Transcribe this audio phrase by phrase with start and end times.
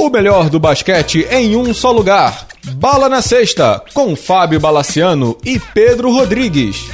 [0.00, 2.48] O melhor do basquete em um só lugar.
[2.76, 6.86] Bala na Sexta, com Fábio Balaciano e Pedro Rodrigues.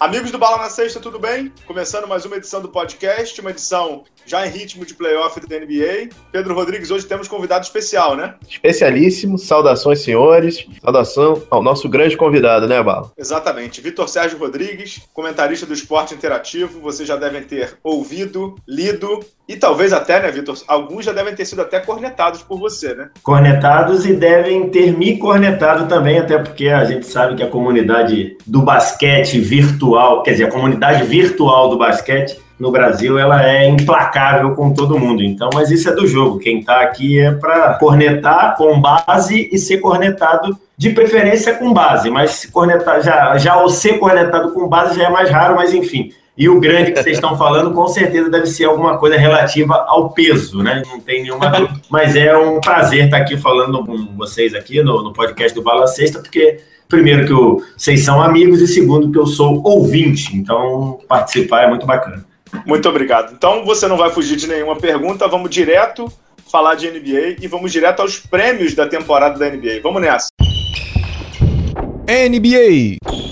[0.00, 1.52] Amigos do Bala na Sexta, tudo bem?
[1.66, 6.10] Começando mais uma edição do podcast, uma edição já em ritmo de playoff da NBA.
[6.32, 8.34] Pedro Rodrigues, hoje temos convidado especial, né?
[8.48, 10.66] Especialíssimo, saudações, senhores.
[10.82, 13.12] Saudação ao nosso grande convidado, né, Bala?
[13.16, 13.80] Exatamente.
[13.80, 16.80] Vitor Sérgio Rodrigues, comentarista do esporte interativo.
[16.80, 20.56] Vocês já devem ter ouvido, lido e talvez até, né, Vitor?
[20.66, 23.10] Alguns já devem ter sido até cornetados por você, né?
[23.22, 28.38] Cornetados e devem ter me cornetado também, até porque a gente sabe que a comunidade
[28.46, 34.54] do basquete virtual, quer dizer, a comunidade virtual do basquete no Brasil ela é implacável
[34.54, 35.22] com todo mundo.
[35.22, 36.38] Então, mas isso é do jogo.
[36.38, 42.10] Quem está aqui é para cornetar com base e ser cornetado de preferência com base,
[42.10, 46.12] mas cornetar já já o ser cornetado com base já é mais raro, mas enfim.
[46.36, 50.10] E o grande que vocês estão falando, com certeza deve ser alguma coisa relativa ao
[50.10, 50.82] peso, né?
[50.84, 51.80] Não tem nenhuma dúvida.
[51.88, 55.86] Mas é um prazer estar aqui falando com vocês aqui no, no podcast do Bala
[55.86, 60.36] Sexta, porque primeiro que eu, vocês são amigos e segundo que eu sou ouvinte.
[60.36, 62.24] Então, participar é muito bacana.
[62.66, 63.32] Muito obrigado.
[63.32, 66.12] Então você não vai fugir de nenhuma pergunta, vamos direto
[66.50, 69.80] falar de NBA e vamos direto aos prêmios da temporada da NBA.
[69.82, 70.28] Vamos nessa.
[72.06, 73.23] NBA.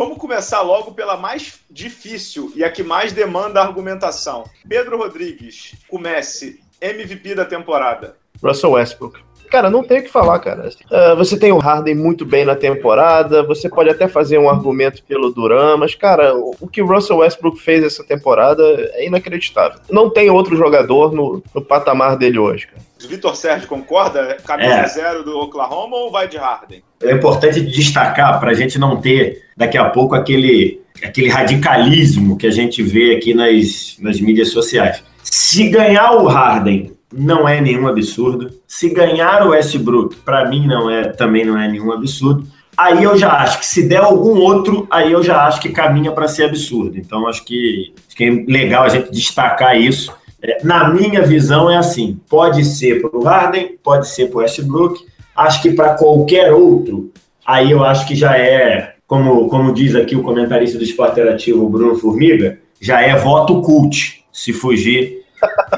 [0.00, 4.44] Vamos começar logo pela mais difícil e a que mais demanda argumentação.
[4.66, 8.16] Pedro Rodrigues, comece MVP da temporada.
[8.42, 9.20] Russell Westbrook.
[9.50, 10.68] Cara, não tem o que falar, cara.
[10.68, 15.02] Uh, você tem o Harden muito bem na temporada, você pode até fazer um argumento
[15.02, 18.62] pelo Duran, mas, cara, o que o Russell Westbrook fez essa temporada
[18.94, 19.80] é inacreditável.
[19.90, 22.80] Não tem outro jogador no, no patamar dele hoje, cara.
[23.08, 24.36] Vitor Sérgio concorda?
[24.44, 24.86] Camisa é.
[24.86, 26.82] zero do Oklahoma ou vai de Harden?
[27.02, 32.46] É importante destacar para a gente não ter daqui a pouco aquele, aquele radicalismo que
[32.46, 35.02] a gente vê aqui nas, nas mídias sociais.
[35.22, 38.50] Se ganhar o Harden não é nenhum absurdo.
[38.66, 42.46] Se ganhar o Westbrook, para mim não é, também não é nenhum absurdo.
[42.76, 46.12] Aí eu já acho que se der algum outro, aí eu já acho que caminha
[46.12, 46.96] para ser absurdo.
[46.96, 50.14] Então acho que, acho que é legal a gente destacar isso.
[50.42, 54.40] É, na minha visão é assim, pode ser para o Harden, pode ser para o
[54.40, 55.04] Westbrook.
[55.36, 57.12] Acho que para qualquer outro,
[57.44, 61.68] aí eu acho que já é, como, como diz aqui o comentarista do Esporte Interativo,
[61.68, 65.22] Bruno Formiga, já é voto cult se fugir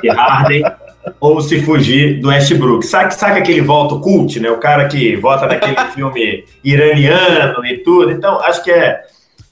[0.01, 0.63] de Harden
[1.21, 2.87] ou se fugir do Westbrook.
[2.87, 4.51] Sabe, sabe aquele voto cult, né?
[4.51, 8.11] O cara que vota naquele filme iraniano e tudo.
[8.11, 9.03] Então, acho que é,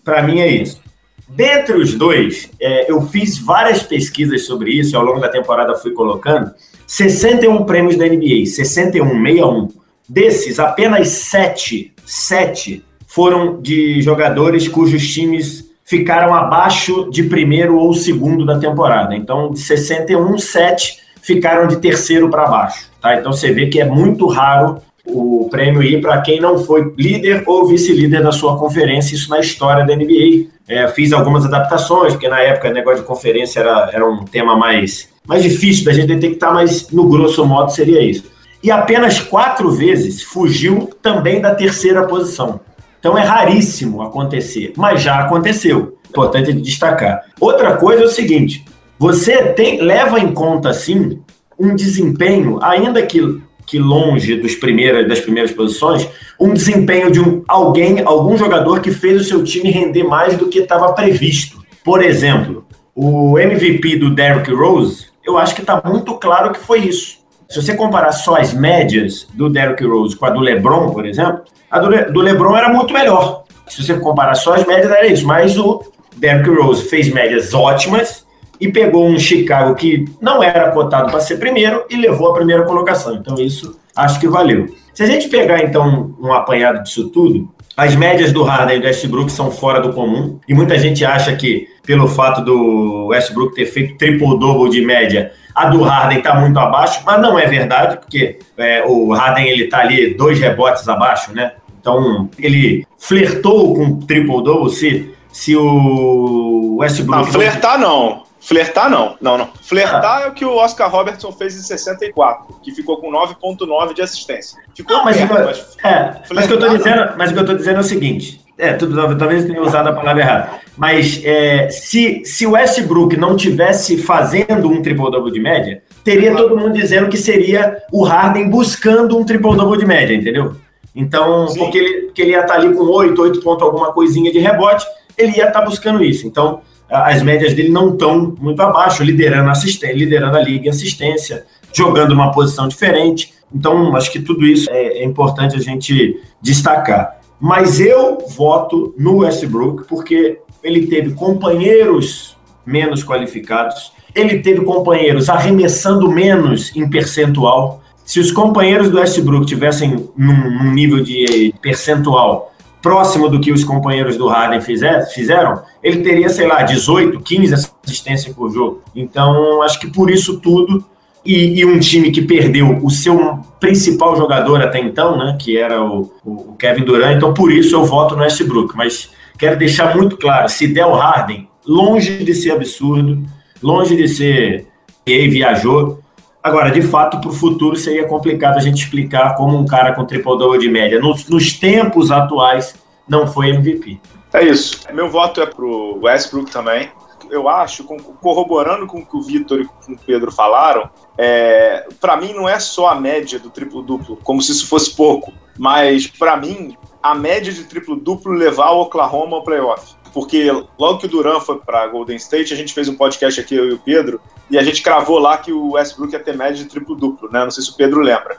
[0.04, 0.80] para mim é isso.
[1.28, 5.92] Dentre os dois, é, eu fiz várias pesquisas sobre isso, ao longo da temporada fui
[5.92, 6.52] colocando.
[6.86, 9.68] 61 prêmios da NBA, 61, 61.
[10.08, 18.44] Desses, apenas 7, 7 foram de jogadores cujos times ficaram abaixo de primeiro ou segundo
[18.44, 19.14] da temporada.
[19.14, 22.90] Então, de 61, 7 ficaram de terceiro para baixo.
[23.00, 23.16] Tá?
[23.16, 27.42] Então você vê que é muito raro o prêmio ir para quem não foi líder
[27.46, 30.48] ou vice-líder da sua conferência, isso na história da NBA.
[30.68, 34.56] É, fiz algumas adaptações, porque na época o negócio de conferência era, era um tema
[34.56, 38.30] mais, mais difícil da gente detectar, mas no grosso modo seria isso.
[38.62, 42.60] E apenas quatro vezes fugiu também da terceira posição.
[43.00, 45.98] Então é raríssimo acontecer, mas já aconteceu.
[46.08, 47.22] Importante destacar.
[47.40, 48.64] Outra coisa é o seguinte:
[49.00, 51.22] você tem, leva em conta, sim,
[51.58, 56.06] um desempenho, ainda que, que longe dos primeiras, das primeiras posições,
[56.38, 60.48] um desempenho de um, alguém, algum jogador que fez o seu time render mais do
[60.48, 61.64] que estava previsto.
[61.82, 66.80] Por exemplo, o MVP do Derrick Rose, eu acho que está muito claro que foi
[66.80, 67.20] isso.
[67.48, 71.40] Se você comparar só as médias do Derrick Rose com a do LeBron, por exemplo,
[71.70, 73.44] a do, Le, do LeBron era muito melhor.
[73.66, 75.26] Se você comparar só as médias, era isso.
[75.26, 75.82] Mas o
[76.18, 78.28] Derrick Rose fez médias ótimas
[78.60, 82.64] e pegou um Chicago que não era cotado para ser primeiro e levou a primeira
[82.64, 83.14] colocação.
[83.14, 84.68] Então, isso acho que valeu.
[84.92, 88.86] Se a gente pegar, então, um apanhado disso tudo, as médias do Harden e do
[88.86, 93.66] Westbrook são fora do comum, e muita gente acha que, pelo fato do Westbrook ter
[93.66, 98.38] feito triple-double de média, a do Harden está muito abaixo, mas não é verdade, porque
[98.58, 101.52] é, o Harden ele está ali dois rebotes abaixo, né?
[101.80, 107.24] Então, ele flertou com triple-double se, se o Westbrook...
[107.24, 108.24] Não, flertar não.
[108.40, 109.16] Flertar, não.
[109.20, 109.50] Não, não.
[109.60, 110.24] Flertar ah.
[110.24, 114.58] é o que o Oscar Robertson fez em 64, que ficou com 9,9 de assistência.
[114.74, 117.40] Ficou não, mas, perto, mas, é, mas, o que eu tô dizendo, mas o que
[117.40, 118.40] eu tô dizendo é o seguinte.
[118.56, 120.50] É, tudo, talvez eu tenha usado a palavra errada.
[120.76, 126.56] Mas é, se, se o Westbrook não tivesse fazendo um triple-double de média, teria todo
[126.56, 130.56] mundo dizendo que seria o Harden buscando um triple-double de média, entendeu?
[130.94, 134.30] Então, porque ele, porque ele ia estar tá ali com 8, 8 pontos alguma coisinha
[134.30, 134.84] de rebote,
[135.16, 136.26] ele ia estar tá buscando isso.
[136.26, 136.60] Então,
[136.90, 139.50] as médias dele não estão muito abaixo, liderando,
[139.94, 143.32] liderando a liga em assistência, jogando uma posição diferente.
[143.54, 147.20] Então, acho que tudo isso é, é importante a gente destacar.
[147.40, 156.10] Mas eu voto no Westbrook porque ele teve companheiros menos qualificados, ele teve companheiros arremessando
[156.10, 157.82] menos em percentual.
[158.04, 162.52] Se os companheiros do Westbrook tivessem num, num nível de percentual
[162.82, 167.54] próximo do que os companheiros do Harden fizer, fizeram, ele teria, sei lá, 18, 15
[167.54, 168.82] assistências por jogo.
[168.94, 170.84] Então, acho que por isso tudo,
[171.24, 175.84] e, e, um time que perdeu o seu principal jogador até então, né, que era
[175.84, 178.74] o, o Kevin Durant, então por isso eu voto no Westbrook.
[178.74, 183.22] Mas quero deixar muito claro, se der o Harden, longe de ser absurdo,
[183.62, 184.66] longe de ser
[185.04, 185.99] que ele viajou,
[186.42, 190.06] Agora, de fato, para o futuro seria complicado a gente explicar como um cara com
[190.06, 192.74] triple-double de média, nos, nos, tempos atuais,
[193.06, 194.00] não foi MVP.
[194.32, 194.80] É isso.
[194.92, 196.90] Meu voto é para o Westbrook também.
[197.30, 202.16] Eu acho, corroborando com o que o Vitor e com o Pedro falaram, é, para
[202.16, 206.36] mim não é só a média do triplo-duplo, como se isso fosse pouco, mas para
[206.36, 211.40] mim a média de triplo-duplo levar o Oklahoma ao playoff porque logo que o Duran
[211.40, 214.20] foi para Golden State, a gente fez um podcast aqui, eu e o Pedro,
[214.50, 217.44] e a gente cravou lá que o Westbrook ia ter média de triplo-duplo, né?
[217.44, 218.38] Não sei se o Pedro lembra.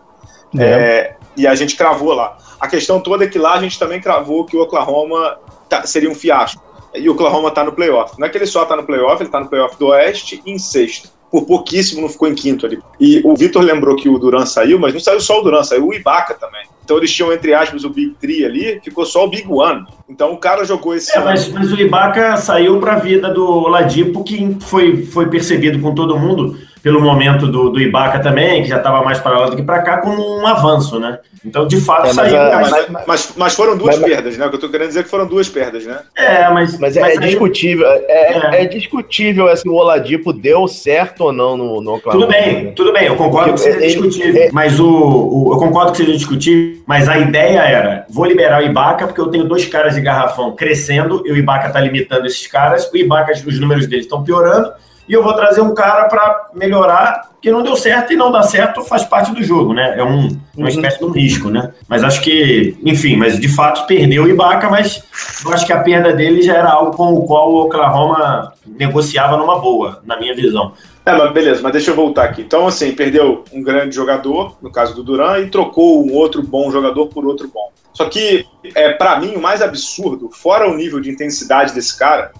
[0.57, 0.63] É.
[0.63, 2.37] É, e a gente cravou lá.
[2.59, 5.39] A questão toda é que lá a gente também cravou que o Oklahoma
[5.69, 6.61] tá, seria um fiasco.
[6.93, 8.19] E o Oklahoma está no playoff.
[8.19, 10.59] Não é que ele só está no playoff, ele está no playoff do Oeste em
[10.59, 11.09] sexto.
[11.31, 12.81] Por pouquíssimo não ficou em quinto ali.
[12.99, 15.87] E o Vitor lembrou que o Duran saiu, mas não saiu só o Duran, saiu
[15.87, 16.65] o Ibaka também.
[16.91, 19.85] Então eles tinham, entre aspas, o Big Three ali, ficou só o Big One.
[20.09, 21.17] Então o cara jogou esse.
[21.17, 25.79] É, mas, mas, o Ibaka saiu para a vida do Oladipo, que foi, foi percebido
[25.79, 29.49] com todo mundo pelo momento do, do Ibaka também, que já estava mais para lá
[29.49, 31.19] do que para cá, como um avanço, né?
[31.43, 32.37] Então, de fato, é, saiu.
[32.37, 34.45] Mas, mas, mas, mas, foram duas perdas, né?
[34.45, 35.99] O que eu estou querendo dizer é que foram duas perdas, né?
[36.15, 36.77] É, mas.
[36.77, 37.87] Mas, é, discutível.
[37.87, 42.25] É, é, é, discutível se o Oladipo deu certo ou não no, no Oklahoma.
[42.25, 44.49] Tudo bem, tudo bem, eu concordo Porque, que seja discutível.
[44.51, 48.65] mas o, o, eu concordo que seja discutível, mas a ideia era: vou liberar o
[48.65, 52.45] Ibaka, porque eu tenho dois caras de garrafão crescendo, e o Ibaka está limitando esses
[52.45, 54.71] caras, o Ibaka, os números dele estão piorando
[55.07, 58.43] e eu vou trazer um cara para melhorar, que não deu certo e não dá
[58.43, 59.95] certo faz parte do jogo, né?
[59.97, 60.67] É um, uma uhum.
[60.67, 61.73] espécie de um risco, né?
[61.87, 65.03] Mas acho que, enfim, mas de fato perdeu o Ibaka, mas
[65.43, 69.37] eu acho que a perda dele já era algo com o qual o Oklahoma negociava
[69.37, 70.73] numa boa, na minha visão.
[71.03, 72.43] É, mas beleza, mas deixa eu voltar aqui.
[72.43, 76.71] Então, assim, perdeu um grande jogador, no caso do Duran, e trocou um outro bom
[76.71, 77.71] jogador por outro bom.
[77.91, 78.45] Só que,
[78.75, 82.31] é, para mim, o mais absurdo, fora o nível de intensidade desse cara,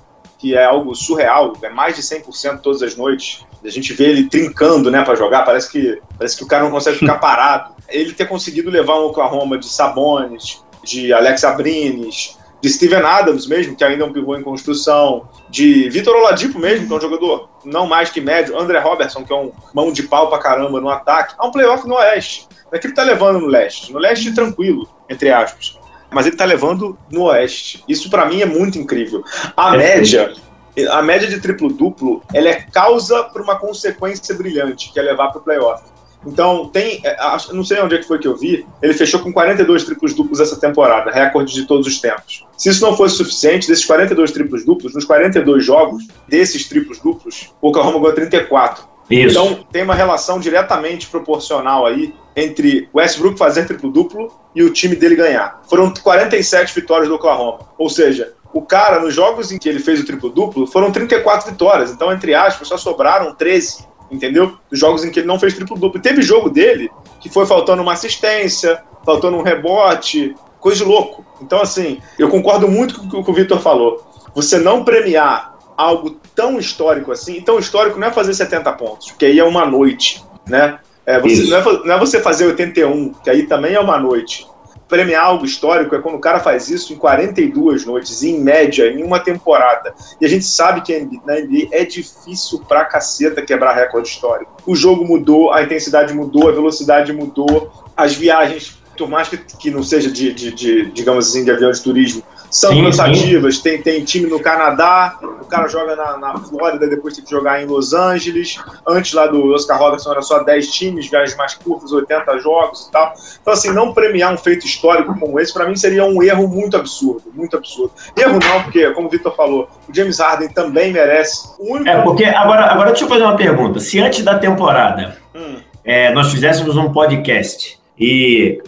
[0.42, 3.46] que é algo surreal, é mais de 100% todas as noites.
[3.64, 6.72] A gente vê ele trincando, né, para jogar, parece que, parece que o cara não
[6.72, 7.76] consegue ficar parado.
[7.88, 13.76] Ele ter conseguido levar um Oklahoma de Sabonis, de Alex Abrines, de Steven Adams mesmo,
[13.76, 17.48] que ainda é um pivô em construção, de Vitor Oladipo mesmo, que é um jogador
[17.64, 20.90] não mais que médio, André Robertson, que é um mão de pau pra caramba no
[20.90, 22.48] ataque, há um playoff no Oeste.
[22.72, 23.94] Não é que ele tá levando no Leste.
[23.94, 25.81] No Leste, tranquilo, entre aspas
[26.12, 27.84] mas ele está levando no Oeste.
[27.88, 29.24] Isso para mim é muito incrível.
[29.56, 30.34] A é média,
[30.76, 30.88] sim.
[30.88, 35.40] a média de triplo-duplo, ela é causa para uma consequência brilhante, que é levar para
[35.40, 35.84] o playoff.
[36.26, 37.02] Então, tem.
[37.04, 37.18] É,
[37.52, 38.66] não sei onde é que foi que eu vi.
[38.82, 42.46] Ele fechou com 42 triplos duplos essa temporada, recorde de todos os tempos.
[42.58, 47.52] Se isso não fosse suficiente, desses 42 triplos duplos, nos 42 jogos desses triplos duplos,
[47.60, 48.92] o Oklahoma ganhou 34.
[49.10, 49.32] Isso.
[49.32, 55.16] Então, tem uma relação diretamente proporcional aí entre Westbrook fazer triplo-duplo e o time dele
[55.16, 55.62] ganhar.
[55.70, 57.60] Foram 47 vitórias do Oklahoma.
[57.78, 61.92] Ou seja, o cara, nos jogos em que ele fez o triplo-duplo, foram 34 vitórias.
[61.92, 64.58] Então, entre aspas, só sobraram 13, entendeu?
[64.70, 66.02] Dos jogos em que ele não fez triplo-duplo.
[66.02, 71.26] Teve jogo dele que foi faltando uma assistência, faltando um rebote, coisa de louco.
[71.42, 74.06] Então, assim, eu concordo muito com o que o Victor falou.
[74.36, 79.08] Você não premiar algo tão histórico assim, e tão histórico não é fazer 70 pontos,
[79.08, 80.80] porque aí é uma noite, né?
[81.12, 84.48] É, você, não, é, não, é, você fazer 81, que aí também é uma noite.
[84.88, 89.04] Premiar algo histórico é quando o cara faz isso em 42 noites, em média, em
[89.04, 89.94] uma temporada.
[90.20, 94.52] E a gente sabe que na NBA é difícil pra caceta quebrar recorde histórico.
[94.66, 99.72] O jogo mudou, a intensidade mudou, a velocidade mudou, as viagens, por mais que, que
[99.72, 103.56] não seja de, de, de digamos assim, de avião de turismo, são sim, cansativas.
[103.56, 103.64] Sim.
[103.64, 107.64] Tem, tem time no Canadá, o cara joga na, na Flórida, depois tem que jogar
[107.64, 108.60] em Los Angeles.
[108.86, 112.92] Antes lá do Oscar Robertson era só 10 times, viagens mais curtas, 80 jogos e
[112.92, 113.14] tal.
[113.42, 116.76] Então, assim, não premiar um feito histórico como esse, para mim, seria um erro muito
[116.76, 117.24] absurdo.
[117.34, 117.94] Muito absurdo.
[118.18, 121.50] Erro não, porque, como o Victor falou, o James Harden também merece.
[121.58, 121.90] Único...
[121.90, 123.80] É, porque agora, agora deixa eu fazer uma pergunta.
[123.80, 125.56] Se antes da temporada hum.
[125.86, 128.62] é, nós fizéssemos um podcast e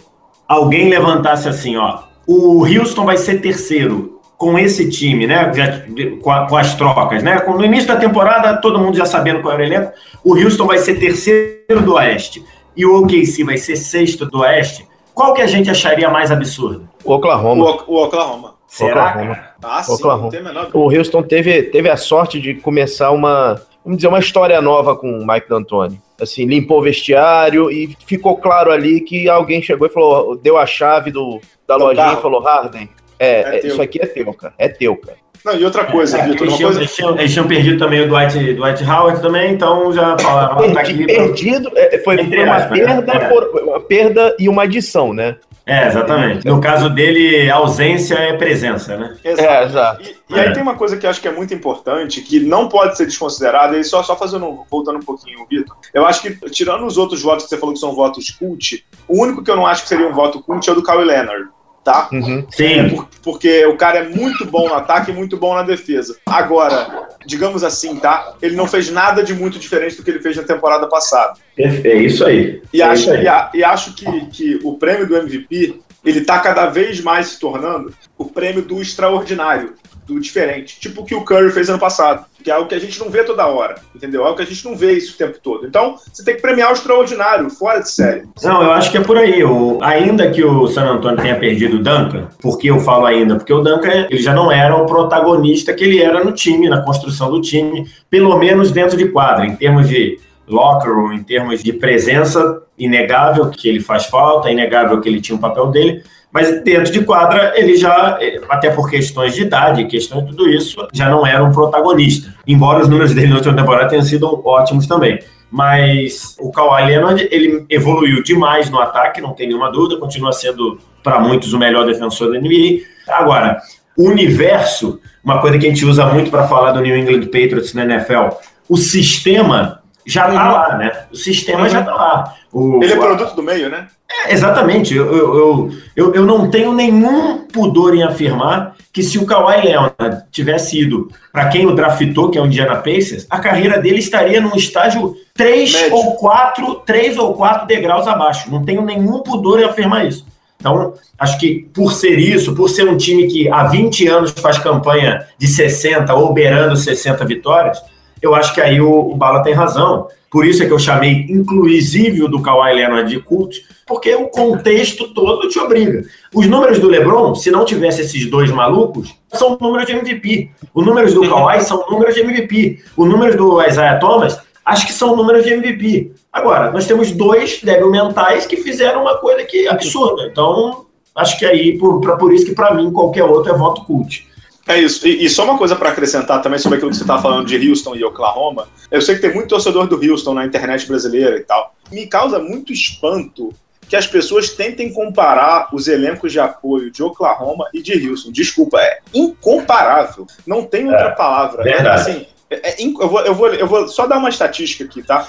[0.48, 4.12] alguém levantasse assim, ó o Houston vai ser terceiro.
[4.36, 5.52] com esse time, né?
[5.54, 5.84] Já,
[6.20, 7.40] com, a, com, as trocas, né?
[7.46, 9.92] No início da temporada, todo mundo já sabendo qual era o elenco,
[10.24, 12.44] o Houston vai ser terceiro do Oeste
[12.76, 14.86] e o OKC vai ser sexto do Oeste.
[15.14, 16.88] Qual que a gente acharia mais absurdo?
[17.04, 17.64] O Oklahoma.
[17.64, 18.54] O, o Oklahoma.
[18.66, 19.10] Será?
[19.10, 19.38] Oklahoma.
[19.62, 20.30] Ah, sim, Oklahoma.
[20.74, 25.18] O Houston teve, teve a sorte de começar uma, vamos dizer, uma história nova com
[25.18, 26.00] o Mike D'Antoni.
[26.20, 30.64] Assim, limpou o vestiário e ficou claro ali que alguém chegou e falou, deu a
[30.64, 32.18] chave do, da do lojinha carro.
[32.18, 32.88] e falou, Harden,
[33.18, 34.54] é, é isso aqui é teu, cara.
[34.58, 35.18] É teu, cara.
[35.44, 36.80] Não, e outra coisa, é, Vitor, eles, coisa...
[36.80, 40.56] Eles, tinham, eles, tinham, perdido também o Dwight, Dwight Howard também, então já falaram.
[40.56, 43.28] Perdi, tá aqui, perdido, é, foi, foi uma, aspas, perda né?
[43.28, 45.36] por, uma perda e uma adição, né?
[45.66, 46.46] É, exatamente.
[46.46, 49.16] No caso dele, ausência é presença, né?
[49.24, 49.48] Exato.
[49.48, 50.02] É, exato.
[50.02, 50.52] E, e aí é.
[50.52, 53.78] tem uma coisa que eu acho que é muito importante, que não pode ser desconsiderada,
[53.78, 57.44] e só, só fazendo, voltando um pouquinho, Vitor, eu acho que, tirando os outros votos
[57.44, 60.06] que você falou que são votos cult, o único que eu não acho que seria
[60.06, 61.48] um voto cult é o do Kawhi Leonard
[61.84, 62.08] tá?
[62.10, 62.46] Uhum.
[62.50, 62.64] Sim.
[62.64, 66.16] É por, porque o cara é muito bom no ataque e muito bom na defesa.
[66.26, 68.34] Agora, digamos assim, tá?
[68.40, 71.34] Ele não fez nada de muito diferente do que ele fez na temporada passada.
[71.58, 72.62] É isso aí.
[72.72, 73.26] E é acho, isso aí.
[73.54, 77.40] E, e, acho que, que o prêmio do MVP ele tá cada vez mais se
[77.40, 79.74] tornando o prêmio do extraordinário
[80.06, 80.78] do diferente.
[80.78, 83.10] Tipo o que o Curry fez ano passado, que é algo que a gente não
[83.10, 84.22] vê toda hora, entendeu?
[84.22, 85.66] É algo que a gente não vê isso o tempo todo.
[85.66, 88.24] Então, você tem que premiar o extraordinário, fora de série.
[88.42, 89.42] Não, eu acho que é por aí.
[89.42, 93.36] O, ainda que o San Antonio tenha perdido o Duncan, por que eu falo ainda?
[93.36, 96.82] Porque o Duncan ele já não era o protagonista que ele era no time, na
[96.82, 101.62] construção do time, pelo menos dentro de quadra, em termos de locker room, em termos
[101.62, 106.02] de presença, inegável que ele faz falta, inegável que ele tinha o um papel dele,
[106.34, 110.84] mas dentro de quadra, ele já, até por questões de idade, questões de tudo isso,
[110.92, 112.34] já não era um protagonista.
[112.44, 115.20] Embora os números dele na última temporada tenham sido ótimos também.
[115.48, 120.80] Mas o Kawhi Leonard, ele evoluiu demais no ataque, não tem nenhuma dúvida, continua sendo,
[121.04, 122.80] para muitos, o melhor defensor da NBA.
[123.06, 123.60] Agora,
[123.96, 127.72] o universo, uma coisa que a gente usa muito para falar do New England Patriots
[127.74, 128.30] na NFL,
[128.68, 130.92] o sistema já está lá, né?
[131.12, 131.68] O sistema uhum.
[131.68, 132.34] já está lá.
[132.52, 133.88] O, ele é produto do meio, né?
[134.10, 134.94] É, exatamente.
[134.94, 140.24] Eu, eu, eu, eu, não tenho nenhum pudor em afirmar que se o Kawhi Leonard
[140.30, 144.40] tivesse ido para quem o draftou, que é o Indiana Pacers, a carreira dele estaria
[144.40, 148.50] num estágio três ou quatro, três ou quatro degraus abaixo.
[148.50, 150.24] Não tenho nenhum pudor em afirmar isso.
[150.60, 154.58] Então, acho que por ser isso, por ser um time que há 20 anos faz
[154.58, 157.82] campanha de 60 ou beirando 60 vitórias,
[158.20, 160.08] eu acho que aí o, o Bala tem razão.
[160.30, 165.14] Por isso é que eu chamei inclusive do Kawhi Leonard de cult, porque o contexto
[165.14, 166.02] todo te obriga.
[166.34, 170.50] Os números do LeBron, se não tivesse esses dois malucos, são números de MVP.
[170.74, 172.80] Os números do Kawhi são números de MVP.
[172.96, 176.12] Os números do Isaiah Thomas, acho que são números de MVP.
[176.32, 180.26] Agora, nós temos dois débil mentais que fizeram uma coisa que é absurda.
[180.26, 184.26] Então, acho que aí, por, por isso que para mim qualquer outro é voto cult.
[184.66, 185.06] É isso.
[185.06, 187.68] E, e só uma coisa para acrescentar também sobre aquilo que você está falando de
[187.68, 188.68] Houston e Oklahoma.
[188.90, 191.74] Eu sei que tem muito torcedor do Houston na internet brasileira e tal.
[191.92, 193.52] Me causa muito espanto
[193.88, 198.32] que as pessoas tentem comparar os elencos de apoio de Oklahoma e de Houston.
[198.32, 200.26] Desculpa, é incomparável.
[200.46, 201.68] Não tem outra é, palavra.
[201.68, 205.02] É, assim, é, é, eu, vou, eu, vou, eu vou só dar uma estatística aqui,
[205.02, 205.26] tá?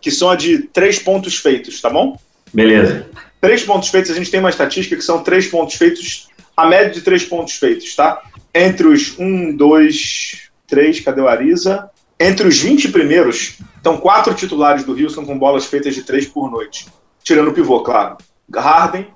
[0.00, 2.16] Que são a de três pontos feitos, tá bom?
[2.52, 3.06] Beleza.
[3.40, 6.90] Três pontos feitos, a gente tem uma estatística que são três pontos feitos, a média
[6.90, 8.22] de três pontos feitos, tá?
[8.56, 11.90] Entre os 1, 2, 3, cadê o Ariza?
[12.18, 16.50] Entre os 20 primeiros, estão quatro titulares do Houston com bolas feitas de 3 por
[16.50, 16.86] noite.
[17.22, 18.16] Tirando o pivô, claro.
[18.54, 19.08] Harden,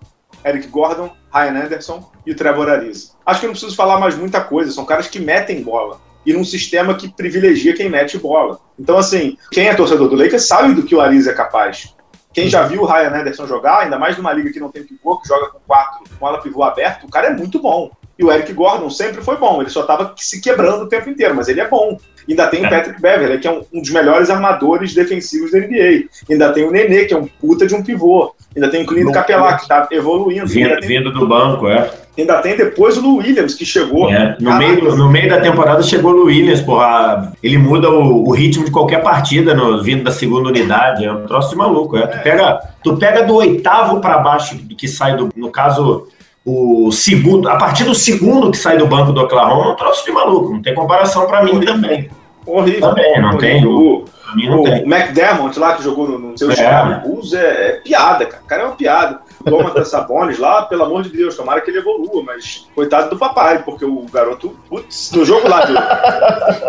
[0.44, 3.12] Eric Gordon, Ryan Anderson e Trevor Ariza.
[3.25, 6.00] Acho que não preciso falar mais muita coisa, são caras que metem bola.
[6.26, 8.59] E num sistema que privilegia quem mete bola.
[8.78, 11.94] Então, assim, quem é torcedor do Lakers sabe do que o Ariza é capaz.
[12.32, 15.18] Quem já viu o Ryan Anderson jogar, ainda mais numa liga que não tem pivô,
[15.18, 17.90] que joga com quatro, com ala pivô aberto, o cara é muito bom.
[18.21, 21.35] E o Eric Gordon sempre foi bom, ele só estava se quebrando o tempo inteiro,
[21.35, 21.97] mas ele é bom.
[22.29, 22.69] Ainda tem o é.
[22.69, 26.05] Patrick Beverly, que é um, um, dos melhores armadores defensivos da NBA.
[26.31, 28.35] Ainda tem o Nenê, que é um puta de um pivô.
[28.55, 30.47] Ainda tem o Clint Capelá, que está evoluindo.
[30.47, 31.91] Vindo, tem, vindo do banco, é.
[32.19, 34.11] Ainda tem depois o Lu Williams, que chegou.
[34.11, 34.37] É.
[34.39, 37.33] No, meio, no meio da temporada chegou o Lu Williams, porra.
[37.43, 41.07] Ele muda o, o ritmo de qualquer partida no, vindo da segunda unidade.
[41.07, 42.03] É um troço de maluco, é.
[42.03, 42.07] é.
[42.07, 45.31] Tu, pega, tu pega do oitavo para baixo que sai do.
[45.35, 46.07] No caso
[46.44, 50.12] o segundo, a partir do segundo que sai do banco do Oklahoma, um troço de
[50.12, 50.52] maluco.
[50.52, 52.11] Não tem comparação para mim também.
[52.47, 52.80] Horrível.
[52.80, 53.66] Também, não tem.
[53.66, 54.04] O,
[54.35, 54.82] não o tem.
[54.82, 57.00] McDermott lá que jogou no, no seu é.
[57.00, 58.42] Bulls é, é, piada, cara.
[58.42, 59.20] O cara é uma piada.
[59.44, 63.62] Domantas Sabonis lá, pelo amor de Deus, tomara que ele evolua, mas coitado do papai,
[63.62, 65.62] porque o garoto, putz, no jogo lá,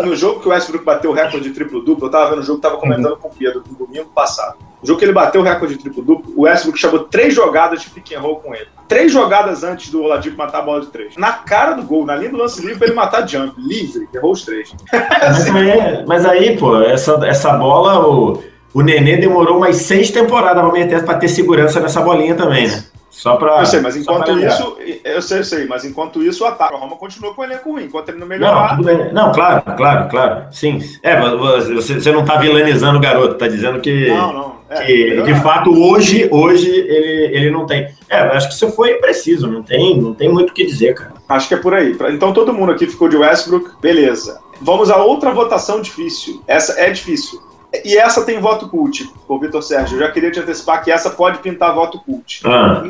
[0.01, 2.61] no jogo que o Westbrook bateu o recorde de triplo-duplo, eu tava vendo o jogo,
[2.61, 4.55] tava comentando com o Pedro no domingo passado.
[4.81, 7.89] O jogo que ele bateu o recorde de triplo-duplo, o Westbrook chamou três jogadas de
[7.89, 8.67] pick and roll com ele.
[8.87, 11.15] Três jogadas antes do Oladipo matar a bola de três.
[11.17, 13.53] Na cara do gol, na linha do lance livre, pra ele matar jump.
[13.57, 14.73] Livre, errou os três.
[14.91, 20.63] Mas, aí, mas aí, pô, essa, essa bola, o, o Nenê demorou umas seis temporadas
[20.63, 22.83] pra, meter, pra ter segurança nessa bolinha também, né?
[23.11, 23.59] Só pra.
[23.59, 24.77] Eu sei, mas enquanto isso.
[25.03, 26.73] Eu sei, eu sei, mas enquanto isso, o ataque.
[26.73, 27.83] A Roma continua com o elenco ruim.
[27.83, 28.79] Enquanto ele não melhorar.
[28.81, 30.45] Não, não, claro, claro, claro.
[30.49, 30.79] Sim.
[31.03, 34.07] É, você, você não tá vilanizando o garoto, tá dizendo que.
[34.07, 34.60] Não, não.
[34.71, 37.89] É, que, de fato, hoje, hoje ele, ele não tem.
[38.09, 41.13] É, acho que isso foi preciso, não tem, não tem muito o que dizer, cara.
[41.27, 41.95] Acho que é por aí.
[42.09, 44.39] Então todo mundo aqui ficou de Westbrook, beleza.
[44.61, 46.41] Vamos a outra votação difícil.
[46.47, 47.41] Essa é difícil.
[47.83, 49.95] E essa tem voto cult, o Vitor Sérgio.
[49.95, 52.41] Eu já queria te antecipar que essa pode pintar voto cult.
[52.45, 52.83] Ah.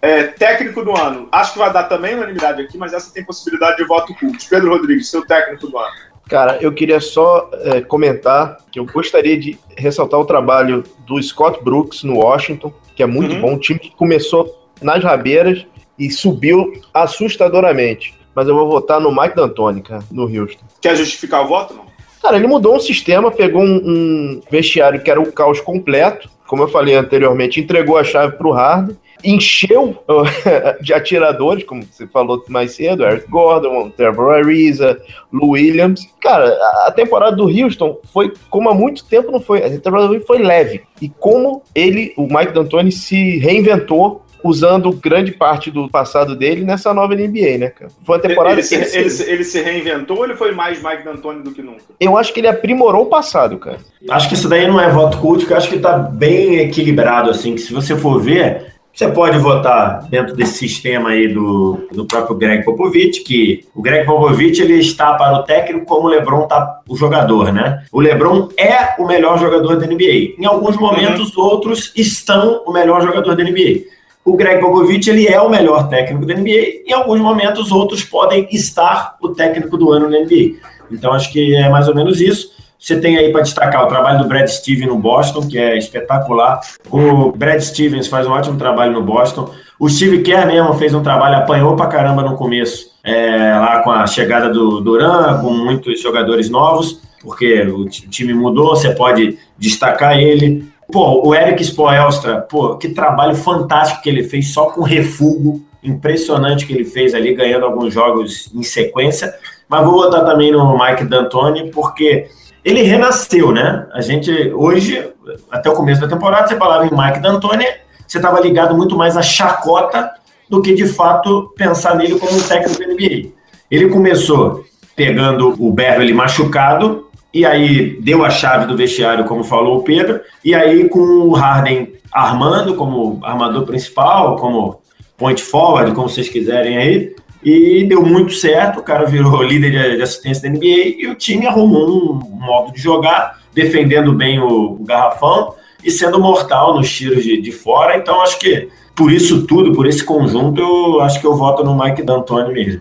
[0.00, 1.28] É, técnico do ano.
[1.32, 4.48] Acho que vai dar também unanimidade aqui, mas essa tem possibilidade de voto cult.
[4.48, 6.13] Pedro Rodrigues, seu técnico do ano.
[6.28, 11.62] Cara, eu queria só é, comentar que eu gostaria de ressaltar o trabalho do Scott
[11.62, 13.40] Brooks no Washington, que é muito uhum.
[13.40, 13.52] bom.
[13.52, 15.66] Um time que começou nas rabeiras
[15.98, 18.14] e subiu assustadoramente.
[18.34, 20.64] Mas eu vou votar no Mike D'Antoni, cara, no Houston.
[20.80, 21.84] Quer justificar o voto, não?
[22.20, 26.62] Cara, ele mudou um sistema, pegou um, um vestiário que era o caos completo, como
[26.62, 29.96] eu falei anteriormente, entregou a chave para o Harden, encheu
[30.80, 35.00] de atiradores, como você falou mais cedo, Eric Gordon, Trevor Ariza,
[35.32, 36.06] Lou Williams.
[36.20, 36.46] Cara,
[36.86, 39.64] a temporada do Houston foi como há muito tempo não foi.
[39.64, 40.82] A temporada do Houston foi leve.
[41.00, 46.92] E como ele, o Mike D'Antoni, se reinventou usando grande parte do passado dele nessa
[46.92, 47.90] nova NBA, né, cara?
[48.04, 51.02] Foi uma temporada ele, se, ele, se, ele se reinventou ou ele foi mais Mike
[51.02, 51.80] D'Antoni do que nunca?
[51.98, 53.78] Eu acho que ele aprimorou o passado, cara.
[54.10, 57.54] Acho que isso daí não é voto culto, eu acho que tá bem equilibrado, assim,
[57.54, 62.36] que se você for ver, você pode votar dentro desse sistema aí do, do próprio
[62.36, 66.80] Greg Popovich, que o Greg Popovich ele está para o técnico como o LeBron está
[66.88, 67.84] o jogador, né?
[67.90, 70.36] O LeBron é o melhor jogador da NBA.
[70.38, 71.42] Em alguns momentos, uhum.
[71.42, 76.24] outros estão o melhor jogador da NBA o Greg Popovich ele é o melhor técnico
[76.24, 76.82] da NBA.
[76.86, 80.56] Em alguns momentos, outros podem estar o técnico do ano na NBA.
[80.90, 82.52] Então, acho que é mais ou menos isso.
[82.78, 86.60] Você tem aí para destacar o trabalho do Brad Stevens no Boston, que é espetacular.
[86.90, 89.50] O Brad Stevens faz um ótimo trabalho no Boston.
[89.78, 93.90] O Steve Kerr mesmo fez um trabalho, apanhou para caramba no começo, é, lá com
[93.90, 100.18] a chegada do Duran, com muitos jogadores novos, porque o time mudou, você pode destacar
[100.18, 100.68] ele.
[100.92, 106.66] Pô, o Eric Spoelstra, pô, que trabalho fantástico que ele fez só com refugo, impressionante
[106.66, 109.34] que ele fez ali, ganhando alguns jogos em sequência.
[109.68, 112.28] Mas vou botar também no Mike D'Antoni, porque
[112.64, 113.86] ele renasceu, né?
[113.92, 115.12] A gente, hoje,
[115.50, 117.66] até o começo da temporada, você falava em Mike D'Antoni,
[118.06, 120.10] você estava ligado muito mais à chacota
[120.48, 123.30] do que, de fato, pensar nele como um técnico da NBA.
[123.70, 124.64] Ele começou
[124.96, 130.20] pegando o Beverly machucado, e aí deu a chave do vestiário, como falou o Pedro,
[130.44, 134.80] e aí com o Harden armando como armador principal, como
[135.18, 140.02] point forward, como vocês quiserem aí, e deu muito certo, o cara virou líder de
[140.02, 145.54] assistência da NBA e o time arrumou um modo de jogar, defendendo bem o, garrafão
[145.84, 149.86] e sendo mortal nos tiros de, de fora, então acho que por isso tudo, por
[149.86, 152.80] esse conjunto, eu acho que eu voto no Mike D'Antoni mesmo.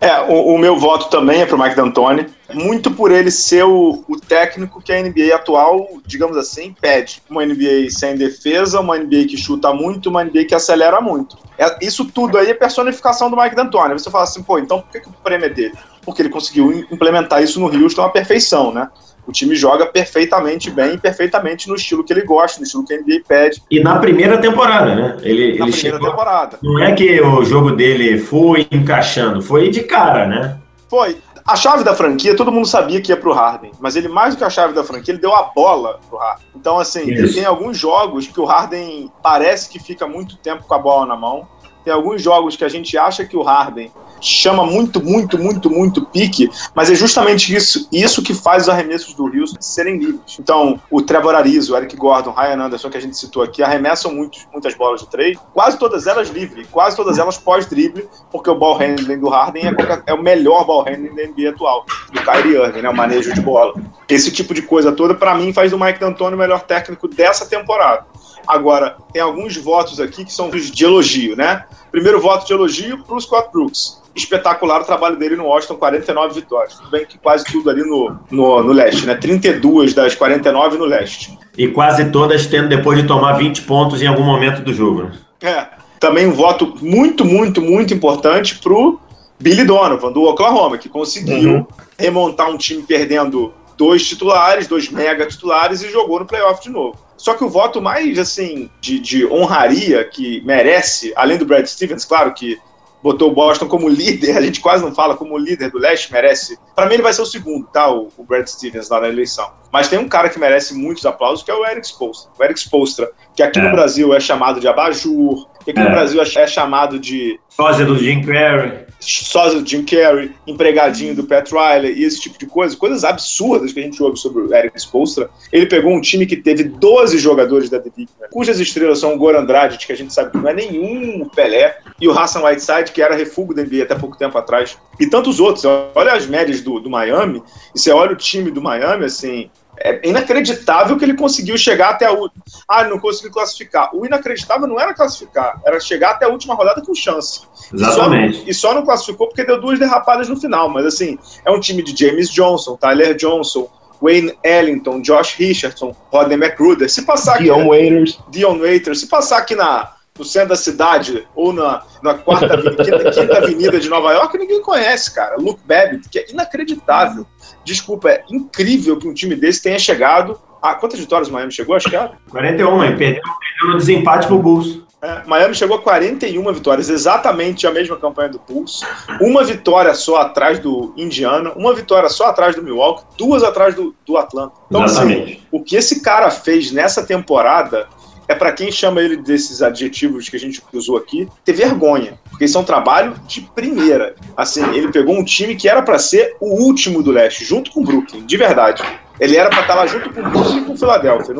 [0.00, 4.04] É, o, o, meu voto também é pro Mike D'Antoni, muito por ele ser o,
[4.08, 7.22] o, técnico que a NBA atual, digamos assim, pede.
[7.28, 11.38] Uma NBA sem defesa, uma NBA que chuta muito, uma NBA que acelera muito.
[11.56, 13.94] É, isso tudo aí é personificação do Mike D'Antoni.
[13.94, 15.74] Você fala assim, pô, então por que, que o prêmio é dele?
[16.04, 18.88] Porque ele conseguiu implementar isso no Houston à perfeição, né?
[19.26, 22.98] o time joga perfeitamente bem, perfeitamente no estilo que ele gosta, no estilo que a
[22.98, 23.62] NBA pede.
[23.70, 25.16] E na primeira temporada, né?
[25.22, 26.10] Ele, na ele primeira chegou...
[26.10, 26.58] temporada.
[26.62, 30.58] Não é que o jogo dele foi encaixando, foi de cara, né?
[30.88, 31.16] Foi.
[31.46, 34.38] A chave da franquia, todo mundo sabia que ia pro Harden, mas ele, mais do
[34.38, 36.46] que a chave da franquia, ele deu a bola pro Harden.
[36.56, 37.04] Então, assim,
[37.34, 41.16] tem alguns jogos que o Harden parece que fica muito tempo com a bola na
[41.16, 41.46] mão.
[41.84, 46.06] Tem alguns jogos que a gente acha que o Harden chama muito, muito, muito, muito
[46.06, 50.38] pique, mas é justamente isso, isso que faz os arremessos do Houston serem livres.
[50.38, 53.62] Então, o Trevor Ariza, o Eric Gordon, o Ryan Anderson, que a gente citou aqui,
[53.62, 58.48] arremessam muito, muitas bolas de três, quase todas elas livres, quase todas elas pós-drible, porque
[58.48, 62.20] o ball handling do Harden é, é, o melhor ball handling da NBA atual, do
[62.22, 63.74] Kyrie Irving, né, o manejo de bola.
[64.08, 67.46] Esse tipo de coisa toda, para mim, faz do Mike D'Antoni o melhor técnico dessa
[67.46, 68.06] temporada.
[68.46, 71.64] Agora, tem alguns votos aqui que são de elogio, né?
[71.90, 74.02] Primeiro voto de elogio para o Scott Brooks.
[74.14, 76.74] Espetacular o trabalho dele no Washington, 49 vitórias.
[76.74, 79.14] Tudo bem que quase tudo ali no, no, no leste, né?
[79.14, 81.36] 32 das 49 no leste.
[81.56, 85.04] E quase todas tendo depois de tomar 20 pontos em algum momento do jogo.
[85.04, 85.12] Né?
[85.42, 85.66] É.
[86.00, 88.98] também um voto muito, muito, muito importante pro
[89.38, 91.66] Billy Donovan, do Oklahoma, que conseguiu uhum.
[91.98, 96.96] remontar um time perdendo dois titulares, dois mega titulares e jogou no playoff de novo.
[97.16, 102.04] Só que o voto mais, assim, de, de honraria que merece, além do Brad Stevens,
[102.04, 102.58] claro que
[103.02, 106.58] botou o Boston como líder, a gente quase não fala como líder do leste, merece.
[106.74, 107.90] Para mim ele vai ser o segundo, tá?
[107.90, 109.52] O, o, Brad Stevens lá na eleição.
[109.70, 112.30] Mas tem um cara que merece muitos aplausos, que é o Eric Spolstra.
[112.38, 113.62] O Eric Spolstra, que aqui é.
[113.62, 115.84] no Brasil é chamado de abajur, que aqui é.
[115.84, 117.38] no Brasil é chamado de...
[117.48, 122.38] Sósia do Jim Carrey sósia do Jim Carrey, empregadinho do Pat Riley e esse tipo
[122.38, 125.28] de coisa, coisas absurdas que a gente ouve sobre o Eric Spoelstra.
[125.52, 129.44] Ele pegou um time que teve 12 jogadores da Division, cujas estrelas são o Goran
[129.44, 133.02] Dragic, que a gente sabe que não é nenhum Pelé, e o Hassan Whiteside, que
[133.02, 135.64] era refúgio da NBA até pouco tempo atrás, e tantos outros.
[135.94, 137.42] Olha as médias do, do Miami,
[137.74, 142.06] e você olha o time do Miami, assim, é inacreditável que ele conseguiu chegar até
[142.06, 142.42] a última.
[142.68, 143.94] Ah, não conseguiu classificar.
[143.94, 147.42] O inacreditável não era classificar, era chegar até a última rodada com chance.
[147.72, 148.38] Exatamente.
[148.38, 150.68] E só, e só não classificou porque deu duas derrapadas no final.
[150.68, 153.68] Mas assim, é um time de James Johnson, Tyler Johnson,
[154.00, 156.90] Wayne Ellington, Josh Richardson, Rodney McGruder.
[156.90, 157.44] Se passar aqui.
[157.44, 158.18] Dion Waiters.
[158.30, 159.00] Dion Waiters.
[159.00, 163.80] Se passar aqui na, no centro da cidade ou na, na quarta, quinta, quinta avenida
[163.80, 165.36] de Nova York, ninguém conhece, cara.
[165.36, 167.26] Luke Babbitt, que é inacreditável.
[167.64, 170.38] Desculpa, é incrível que um time desse tenha chegado.
[170.62, 171.76] A quantas vitórias o Miami chegou?
[171.76, 172.12] Acho que era.
[172.30, 172.96] 41, hein?
[172.96, 174.84] Perdeu, perdeu no desempate pro Bulls.
[175.04, 178.80] É, Miami chegou a 41 vitórias, exatamente a mesma campanha do Bulls.
[179.20, 183.94] Uma vitória só atrás do Indiana, uma vitória só atrás do Milwaukee, duas atrás do,
[184.06, 184.54] do Atlanta.
[184.66, 185.32] Então, assim, exatamente.
[185.32, 187.86] Assim, o que esse cara fez nessa temporada
[188.26, 192.46] é para quem chama ele desses adjetivos que a gente usou aqui, ter vergonha, porque
[192.46, 194.16] isso é um trabalho de primeira.
[194.36, 197.80] Assim, ele pegou um time que era para ser o último do leste, junto com
[197.80, 198.82] o Brooklyn, de verdade.
[199.20, 201.36] Ele era para estar lá junto com o Brooklyn e com o Philadelphia.